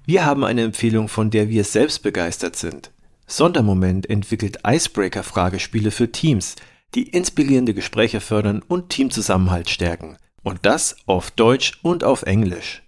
[0.05, 2.91] Wir haben eine Empfehlung, von der wir selbst begeistert sind.
[3.27, 6.55] Sondermoment entwickelt Icebreaker-Fragespiele für Teams,
[6.93, 10.17] die inspirierende Gespräche fördern und Teamzusammenhalt stärken.
[10.43, 12.83] Und das auf Deutsch und auf Englisch.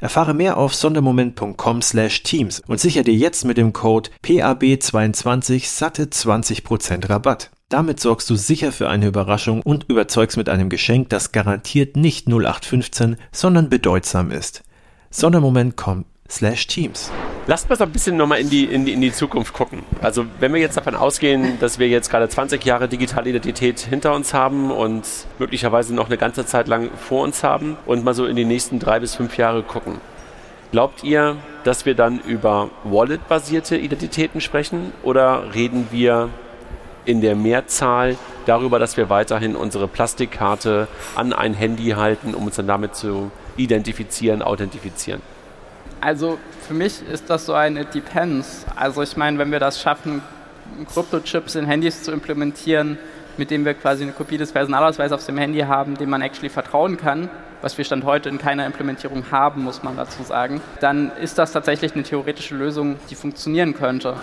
[0.00, 7.50] Erfahre mehr auf sondermoment.com/teams und sichere dir jetzt mit dem Code PAB22 satte 20% Rabatt.
[7.68, 12.28] Damit sorgst du sicher für eine Überraschung und überzeugst mit einem Geschenk, das garantiert nicht
[12.28, 14.62] 0815, sondern bedeutsam ist.
[16.28, 17.10] Sondermoment.com/teams.
[17.46, 19.84] Lasst mal so ein bisschen nochmal in die, in, die, in die Zukunft gucken.
[20.02, 24.14] Also wenn wir jetzt davon ausgehen, dass wir jetzt gerade 20 Jahre digitale Identität hinter
[24.14, 25.04] uns haben und
[25.38, 28.78] möglicherweise noch eine ganze Zeit lang vor uns haben und mal so in die nächsten
[28.78, 30.00] drei bis fünf Jahre gucken.
[30.72, 36.30] Glaubt ihr, dass wir dann über Wallet-basierte Identitäten sprechen oder reden wir
[37.04, 42.56] in der Mehrzahl darüber, dass wir weiterhin unsere Plastikkarte an ein Handy halten, um uns
[42.56, 45.22] dann damit zu identifizieren, authentifizieren?
[46.06, 46.38] Also
[46.68, 48.64] für mich ist das so ein It Depends.
[48.76, 50.22] Also ich meine, wenn wir das schaffen,
[50.94, 52.96] Kryptochips in Handys zu implementieren,
[53.36, 56.48] mit dem wir quasi eine Kopie des Personalausweises auf dem Handy haben, dem man actually
[56.48, 57.28] vertrauen kann,
[57.60, 61.50] was wir Stand heute in keiner Implementierung haben, muss man dazu sagen, dann ist das
[61.50, 64.14] tatsächlich eine theoretische Lösung, die funktionieren könnte.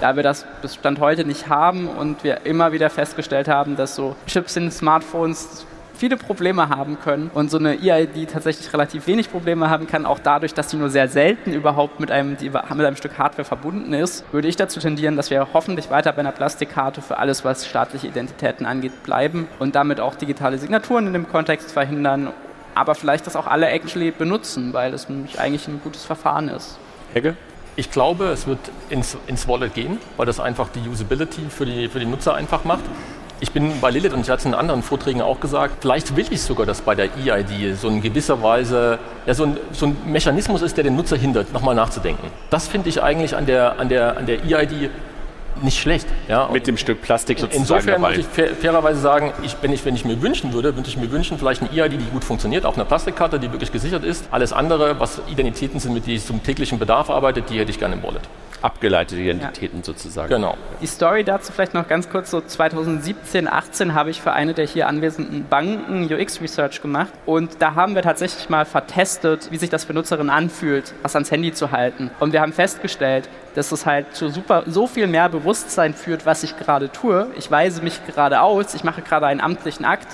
[0.00, 3.96] Da wir das bis Stand heute nicht haben und wir immer wieder festgestellt haben, dass
[3.96, 9.30] so Chips in Smartphones viele Probleme haben können und so eine EID tatsächlich relativ wenig
[9.30, 12.96] Probleme haben kann, auch dadurch, dass sie nur sehr selten überhaupt mit einem, mit einem
[12.96, 17.02] Stück Hardware verbunden ist, würde ich dazu tendieren, dass wir hoffentlich weiter bei einer Plastikkarte
[17.02, 21.72] für alles, was staatliche Identitäten angeht, bleiben und damit auch digitale Signaturen in dem Kontext
[21.72, 22.30] verhindern,
[22.74, 25.06] aber vielleicht das auch alle actually benutzen, weil es
[25.38, 26.78] eigentlich ein gutes Verfahren ist.
[27.12, 27.36] Hegge?
[27.74, 28.58] Ich glaube, es wird
[28.90, 32.64] ins, ins Wallet gehen, weil das einfach die Usability für die, für die Nutzer einfach
[32.64, 32.84] macht.
[33.42, 36.26] Ich bin bei Lilith und ich hatte es in anderen Vorträgen auch gesagt, vielleicht will
[36.30, 39.96] ich sogar, dass bei der EID so in gewisser Weise ja, so, ein, so ein
[40.06, 42.28] Mechanismus ist, der den Nutzer hindert, nochmal nachzudenken.
[42.50, 44.90] Das finde ich eigentlich an der, an der, an der EID
[45.60, 46.06] nicht schlecht.
[46.28, 46.48] Ja.
[46.52, 48.16] Mit dem Stück Plastik sozusagen Insofern dabei.
[48.16, 50.96] muss ich fair, fairerweise sagen, ich, wenn, ich, wenn ich mir wünschen würde, würde ich
[50.96, 54.28] mir wünschen, vielleicht eine EID, die gut funktioniert, auch eine Plastikkarte, die wirklich gesichert ist.
[54.30, 57.78] Alles andere, was Identitäten sind, mit denen ich zum täglichen Bedarf arbeite, die hätte ich
[57.78, 58.22] gerne im Wallet
[58.62, 59.84] abgeleitete Identitäten ja.
[59.84, 60.28] sozusagen.
[60.28, 60.56] Genau.
[60.80, 64.66] Die Story dazu vielleicht noch ganz kurz, so 2017, 18 habe ich für eine der
[64.66, 69.84] hier anwesenden Banken UX-Research gemacht und da haben wir tatsächlich mal vertestet, wie sich das
[69.84, 72.10] für Nutzerinnen anfühlt, was ans Handy zu halten.
[72.20, 76.42] Und wir haben festgestellt, dass es halt zu super, so viel mehr Bewusstsein führt, was
[76.42, 77.28] ich gerade tue.
[77.36, 80.08] Ich weise mich gerade aus, ich mache gerade einen amtlichen Akt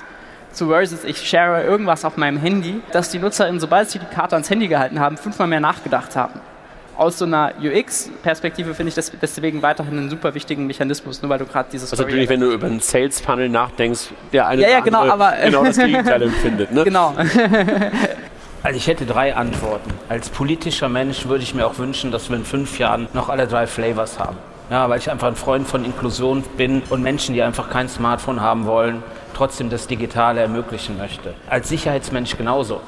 [0.51, 4.35] zu versus ich share irgendwas auf meinem Handy, dass die NutzerInnen, sobald sie die Karte
[4.35, 6.41] ans Handy gehalten haben, fünfmal mehr nachgedacht haben
[6.99, 11.39] aus so einer UX-Perspektive finde ich das deswegen weiterhin einen super wichtigen Mechanismus, nur weil
[11.39, 11.91] du gerade dieses.
[11.91, 15.63] Also natürlich, wenn du über einen Sales-Funnel nachdenkst, der eine ja, ja, genau, aber, genau
[15.63, 16.73] das Gegenteil empfindet.
[16.73, 16.83] Ne?
[16.83, 17.15] Genau.
[18.61, 19.89] Also ich hätte drei Antworten.
[20.09, 23.47] Als politischer Mensch würde ich mir auch wünschen, dass wir in fünf Jahren noch alle
[23.47, 24.35] drei Flavors haben.
[24.69, 28.41] Ja, weil ich einfach ein Freund von Inklusion bin und Menschen, die einfach kein Smartphone
[28.41, 29.01] haben wollen,
[29.33, 31.33] trotzdem das Digitale ermöglichen möchte.
[31.49, 32.81] Als Sicherheitsmensch genauso.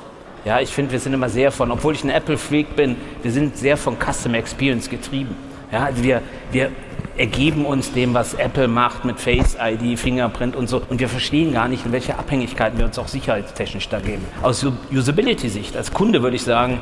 [0.43, 3.57] Ja, ich finde, wir sind immer sehr von, obwohl ich ein Apple-Freak bin, wir sind
[3.57, 5.35] sehr von Customer Experience getrieben.
[5.71, 6.71] Ja, also wir, wir
[7.17, 10.81] ergeben uns dem, was Apple macht mit Face ID, Fingerprint und so.
[10.89, 14.25] Und wir verstehen gar nicht, in welche Abhängigkeiten wir uns auch sicherheitstechnisch da geben.
[14.41, 16.79] Aus Usability-Sicht, als Kunde würde ich sagen,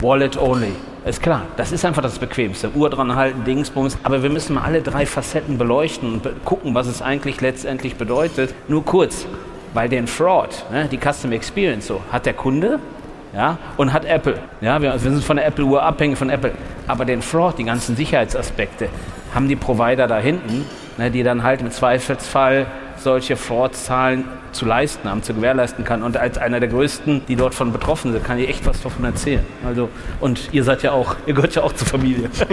[0.00, 0.72] Wallet only.
[1.04, 2.70] Ist klar, das ist einfach das Bequemste.
[2.74, 3.98] Uhr dran halten, Dingsbums.
[4.02, 8.54] Aber wir müssen mal alle drei Facetten beleuchten und gucken, was es eigentlich letztendlich bedeutet.
[8.68, 9.26] Nur kurz,
[9.72, 12.78] weil den Fraud, ne, die Customer Experience so, hat der Kunde
[13.34, 14.38] ja, und hat Apple.
[14.60, 16.52] Ja, wir, wir sind von der Apple-Uhr abhängig von Apple.
[16.86, 18.88] Aber den Fraud, die ganzen Sicherheitsaspekte,
[19.34, 20.64] haben die Provider da hinten,
[20.98, 22.66] ne, die dann halt im Zweifelsfall
[23.02, 26.02] solche Fraud-Zahlen zu leisten haben, zu gewährleisten kann.
[26.02, 29.04] Und als einer der größten, die dort von betroffen sind, kann ich echt was davon
[29.04, 29.44] erzählen.
[29.64, 29.88] Also,
[30.20, 32.30] und ihr seid ja auch, ihr gehört ja auch zur Familie.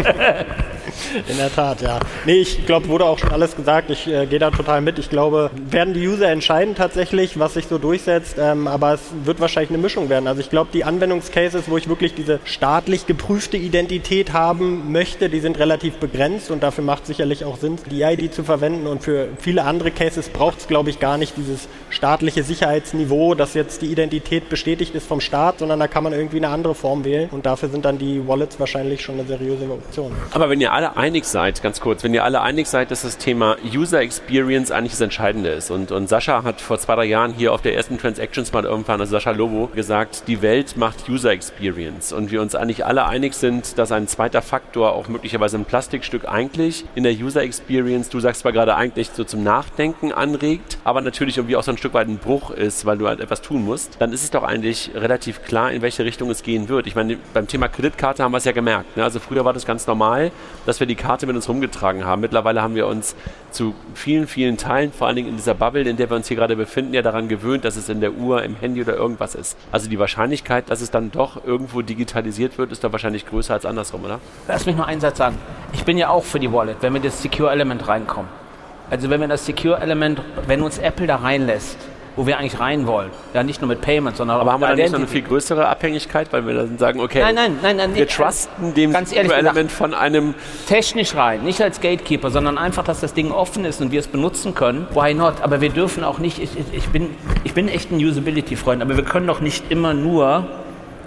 [1.27, 1.99] In der Tat, ja.
[2.25, 3.89] Nee, ich glaube, wurde auch schon alles gesagt.
[3.89, 4.99] Ich äh, gehe da total mit.
[4.99, 8.37] Ich glaube, werden die User entscheiden tatsächlich, was sich so durchsetzt.
[8.39, 10.27] Ähm, aber es wird wahrscheinlich eine Mischung werden.
[10.27, 15.39] Also ich glaube, die Anwendungscases, wo ich wirklich diese staatlich geprüfte Identität haben möchte, die
[15.39, 18.87] sind relativ begrenzt und dafür macht sicherlich auch Sinn, die ID zu verwenden.
[18.87, 23.55] Und für viele andere Cases braucht es, glaube ich, gar nicht dieses staatliche Sicherheitsniveau, dass
[23.55, 27.03] jetzt die Identität bestätigt ist vom Staat, sondern da kann man irgendwie eine andere Form
[27.05, 27.29] wählen.
[27.31, 30.11] Und dafür sind dann die Wallets wahrscheinlich schon eine seriöse Option.
[30.31, 33.17] Aber wenn ihr alle einig seid, ganz kurz, wenn ihr alle einig seid, dass das
[33.17, 37.33] Thema User Experience eigentlich das Entscheidende ist und, und Sascha hat vor zwei, drei Jahren
[37.33, 41.31] hier auf der ersten Transactions mal irgendwann, also Sascha Lobo, gesagt, die Welt macht User
[41.31, 45.65] Experience und wir uns eigentlich alle einig sind, dass ein zweiter Faktor auch möglicherweise ein
[45.65, 50.77] Plastikstück eigentlich in der User Experience, du sagst zwar gerade eigentlich so zum Nachdenken anregt,
[50.83, 53.41] aber natürlich irgendwie auch so ein Stück weit ein Bruch ist, weil du halt etwas
[53.41, 56.87] tun musst, dann ist es doch eigentlich relativ klar, in welche Richtung es gehen wird.
[56.87, 58.97] Ich meine, beim Thema Kreditkarte haben wir es ja gemerkt.
[58.97, 59.03] Ne?
[59.03, 60.31] Also früher war das ganz normal,
[60.65, 62.21] dass wir die Karte mit uns rumgetragen haben.
[62.21, 63.15] Mittlerweile haben wir uns
[63.51, 66.37] zu vielen, vielen Teilen, vor allen Dingen in dieser Bubble, in der wir uns hier
[66.37, 69.57] gerade befinden, ja daran gewöhnt, dass es in der Uhr, im Handy oder irgendwas ist.
[69.71, 73.65] Also die Wahrscheinlichkeit, dass es dann doch irgendwo digitalisiert wird, ist doch wahrscheinlich größer als
[73.65, 74.19] andersrum, oder?
[74.47, 75.37] Lass mich nur einen Satz sagen.
[75.73, 78.46] Ich bin ja auch für die Wallet, wenn wir das Secure Element reinkommen.
[78.89, 81.77] Also wenn wir das Secure Element, wenn uns Apple da reinlässt,
[82.17, 83.11] wo wir eigentlich rein wollen.
[83.33, 85.67] Ja, nicht nur mit Payment, sondern Aber haben wir dann nicht noch eine viel größere
[85.67, 89.13] Abhängigkeit, weil wir dann sagen, okay, nein, nein, nein, nein, wir nicht, trusten dem ganz
[89.13, 90.33] ehrlich Element von einem...
[90.67, 94.07] Technisch rein, nicht als Gatekeeper, sondern einfach, dass das Ding offen ist und wir es
[94.07, 94.87] benutzen können.
[94.95, 95.35] Why not?
[95.41, 97.11] Aber wir dürfen auch nicht, ich, ich, bin,
[97.43, 100.47] ich bin echt ein Usability-Freund, aber wir können doch nicht immer nur,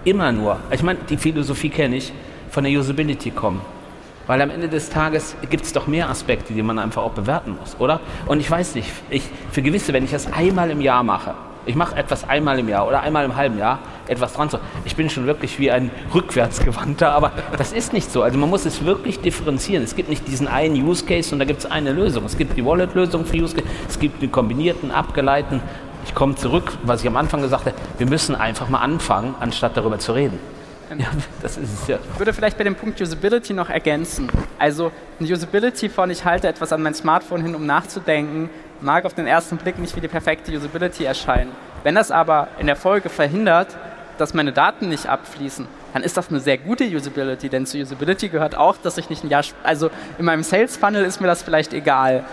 [0.05, 2.12] immer nur, ich meine, die Philosophie kenne ich,
[2.51, 3.61] von der Usability kommen.
[4.31, 7.57] Weil am Ende des Tages gibt es doch mehr Aspekte, die man einfach auch bewerten
[7.59, 7.99] muss, oder?
[8.26, 11.35] Und ich weiß nicht, ich, für gewisse, wenn ich das einmal im Jahr mache,
[11.66, 14.61] ich mache etwas einmal im Jahr oder einmal im halben Jahr, etwas dran zu.
[14.85, 18.22] Ich bin schon wirklich wie ein rückwärtsgewandter, aber das ist nicht so.
[18.22, 19.83] Also man muss es wirklich differenzieren.
[19.83, 22.24] Es gibt nicht diesen einen Use Case und da gibt es eine Lösung.
[22.24, 25.61] Es gibt die Wallet-Lösung für Use Case, es gibt die kombinierten, abgeleiteten.
[26.05, 29.76] Ich komme zurück, was ich am Anfang gesagt habe, wir müssen einfach mal anfangen, anstatt
[29.76, 30.39] darüber zu reden.
[30.99, 31.07] Ja,
[31.41, 31.99] das ist es ja.
[32.12, 34.28] Ich würde vielleicht bei dem Punkt Usability noch ergänzen.
[34.59, 39.14] Also eine Usability von ich halte etwas an mein Smartphone hin, um nachzudenken, mag auf
[39.14, 41.53] den ersten Blick nicht wie die perfekte Usability erscheinen.
[41.84, 43.76] Wenn das aber in der Folge verhindert,
[44.18, 48.28] dass meine Daten nicht abfließen, dann ist das eine sehr gute Usability, denn zu Usability
[48.28, 51.43] gehört auch, dass ich nicht ein Jahr, also in meinem Sales Funnel ist mir das
[51.43, 52.24] vielleicht egal,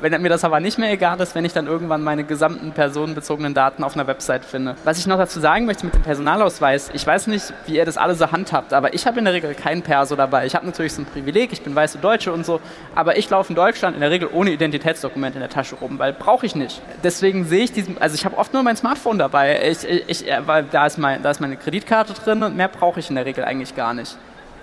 [0.00, 3.54] wenn mir das aber nicht mehr egal ist, wenn ich dann irgendwann meine gesamten personenbezogenen
[3.54, 4.76] Daten auf einer Website finde.
[4.84, 7.96] Was ich noch dazu sagen möchte mit dem Personalausweis, ich weiß nicht, wie ihr das
[7.96, 10.46] alle so handhabt, aber ich habe in der Regel kein Perso dabei.
[10.46, 12.60] Ich habe natürlich so ein Privileg, ich bin weiße Deutsche und so,
[12.94, 16.12] aber ich laufe in Deutschland in der Regel ohne Identitätsdokument in der Tasche rum, weil
[16.12, 16.80] brauche ich nicht.
[17.02, 20.64] Deswegen sehe ich diesen, also ich habe oft nur mein Smartphone dabei, ich, ich, weil
[20.64, 23.44] da ist, mein, da ist meine Kreditkarte drin und mehr brauche ich in der Regel
[23.44, 24.16] eigentlich gar nicht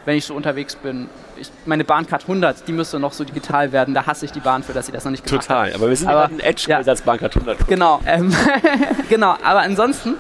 [0.08, 1.10] wenn ich so unterwegs bin.
[1.36, 3.94] Ich, meine Bahncard 100, die müsste noch so digital werden.
[3.94, 5.76] Da hasse ich die Bahn für, dass sie das noch nicht gemacht Total, hat.
[5.76, 6.78] aber wir sind aber ein Edge ja.
[6.78, 7.68] als Bahncard 100.
[7.68, 8.34] Genau, ähm,
[9.10, 9.36] genau.
[9.44, 10.16] Aber ansonsten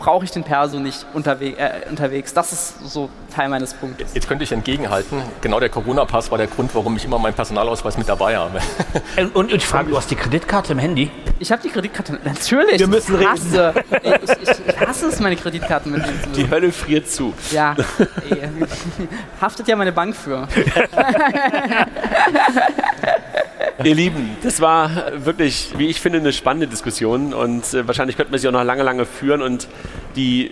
[0.00, 2.34] brauche ich den Perso nicht unterwe äh, unterwegs.
[2.34, 4.12] Das ist so Teil meines Punktes.
[4.14, 7.96] Jetzt könnte ich entgegenhalten, genau der Corona-Pass war der Grund, warum ich immer meinen Personalausweis
[7.96, 8.60] mit dabei habe.
[9.16, 11.10] Äh, und, ich frage, du hast die Kreditkarte im Handy?
[11.40, 12.78] Ich habe die Kreditkarte, natürlich.
[12.78, 13.30] Wir müssen reden.
[13.30, 17.34] Hasse, ich, ich, ich, hasse es, meine Kreditkarte mitnehmen zu Die Hölle friert zu.
[17.50, 17.74] Ja,
[19.40, 20.46] haftet ja meine Bank für.
[23.82, 24.90] Ihr Lieben, das war
[25.24, 28.62] wirklich, wie ich finde, eine spannende Diskussion und äh, wahrscheinlich könnten wir sie auch noch
[28.62, 29.68] lange, lange führen und
[30.16, 30.50] die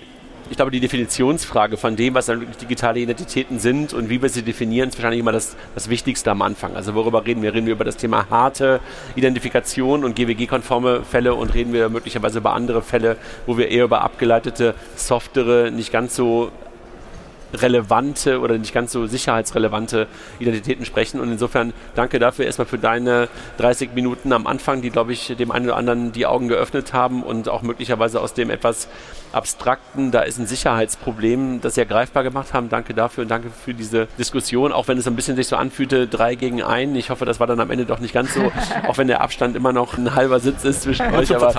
[0.50, 4.42] ich glaube, die Definitionsfrage von dem, was dann digitale Identitäten sind und wie wir sie
[4.42, 6.74] definieren, ist wahrscheinlich immer das, das Wichtigste am Anfang.
[6.74, 7.52] Also worüber reden wir?
[7.52, 8.80] Reden wir über das Thema harte
[9.14, 13.16] Identifikation und GWG-konforme Fälle und reden wir möglicherweise über andere Fälle,
[13.46, 16.50] wo wir eher über abgeleitete, softere, nicht ganz so
[17.54, 20.06] relevante oder nicht ganz so sicherheitsrelevante
[20.38, 21.20] Identitäten sprechen.
[21.20, 23.28] Und insofern danke dafür erstmal für deine
[23.58, 27.22] 30 Minuten am Anfang, die, glaube ich, dem einen oder anderen die Augen geöffnet haben
[27.22, 28.88] und auch möglicherweise aus dem etwas
[29.32, 32.68] abstrakten, da ist ein Sicherheitsproblem, das sie ja greifbar gemacht haben.
[32.68, 36.06] Danke dafür und danke für diese Diskussion, auch wenn es ein bisschen sich so anfühlte,
[36.06, 36.94] drei gegen ein.
[36.96, 38.50] Ich hoffe, das war dann am Ende doch nicht ganz so,
[38.88, 41.34] auch wenn der Abstand immer noch ein halber Sitz ist zwischen euch.
[41.34, 41.54] Aber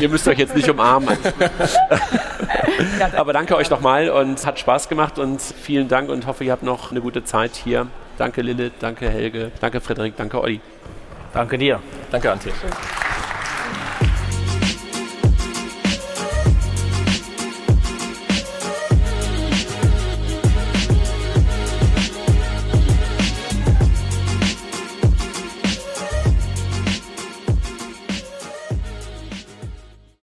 [0.00, 1.16] ihr müsst euch jetzt nicht umarmen.
[3.16, 6.62] aber danke euch nochmal und hat Spaß gemacht und vielen Dank und hoffe, ihr habt
[6.62, 7.86] noch eine gute Zeit hier.
[8.18, 10.60] Danke Lilith, danke Helge, danke Frederik, danke Olli.
[11.34, 11.80] Danke dir.
[12.12, 12.52] Danke Antje.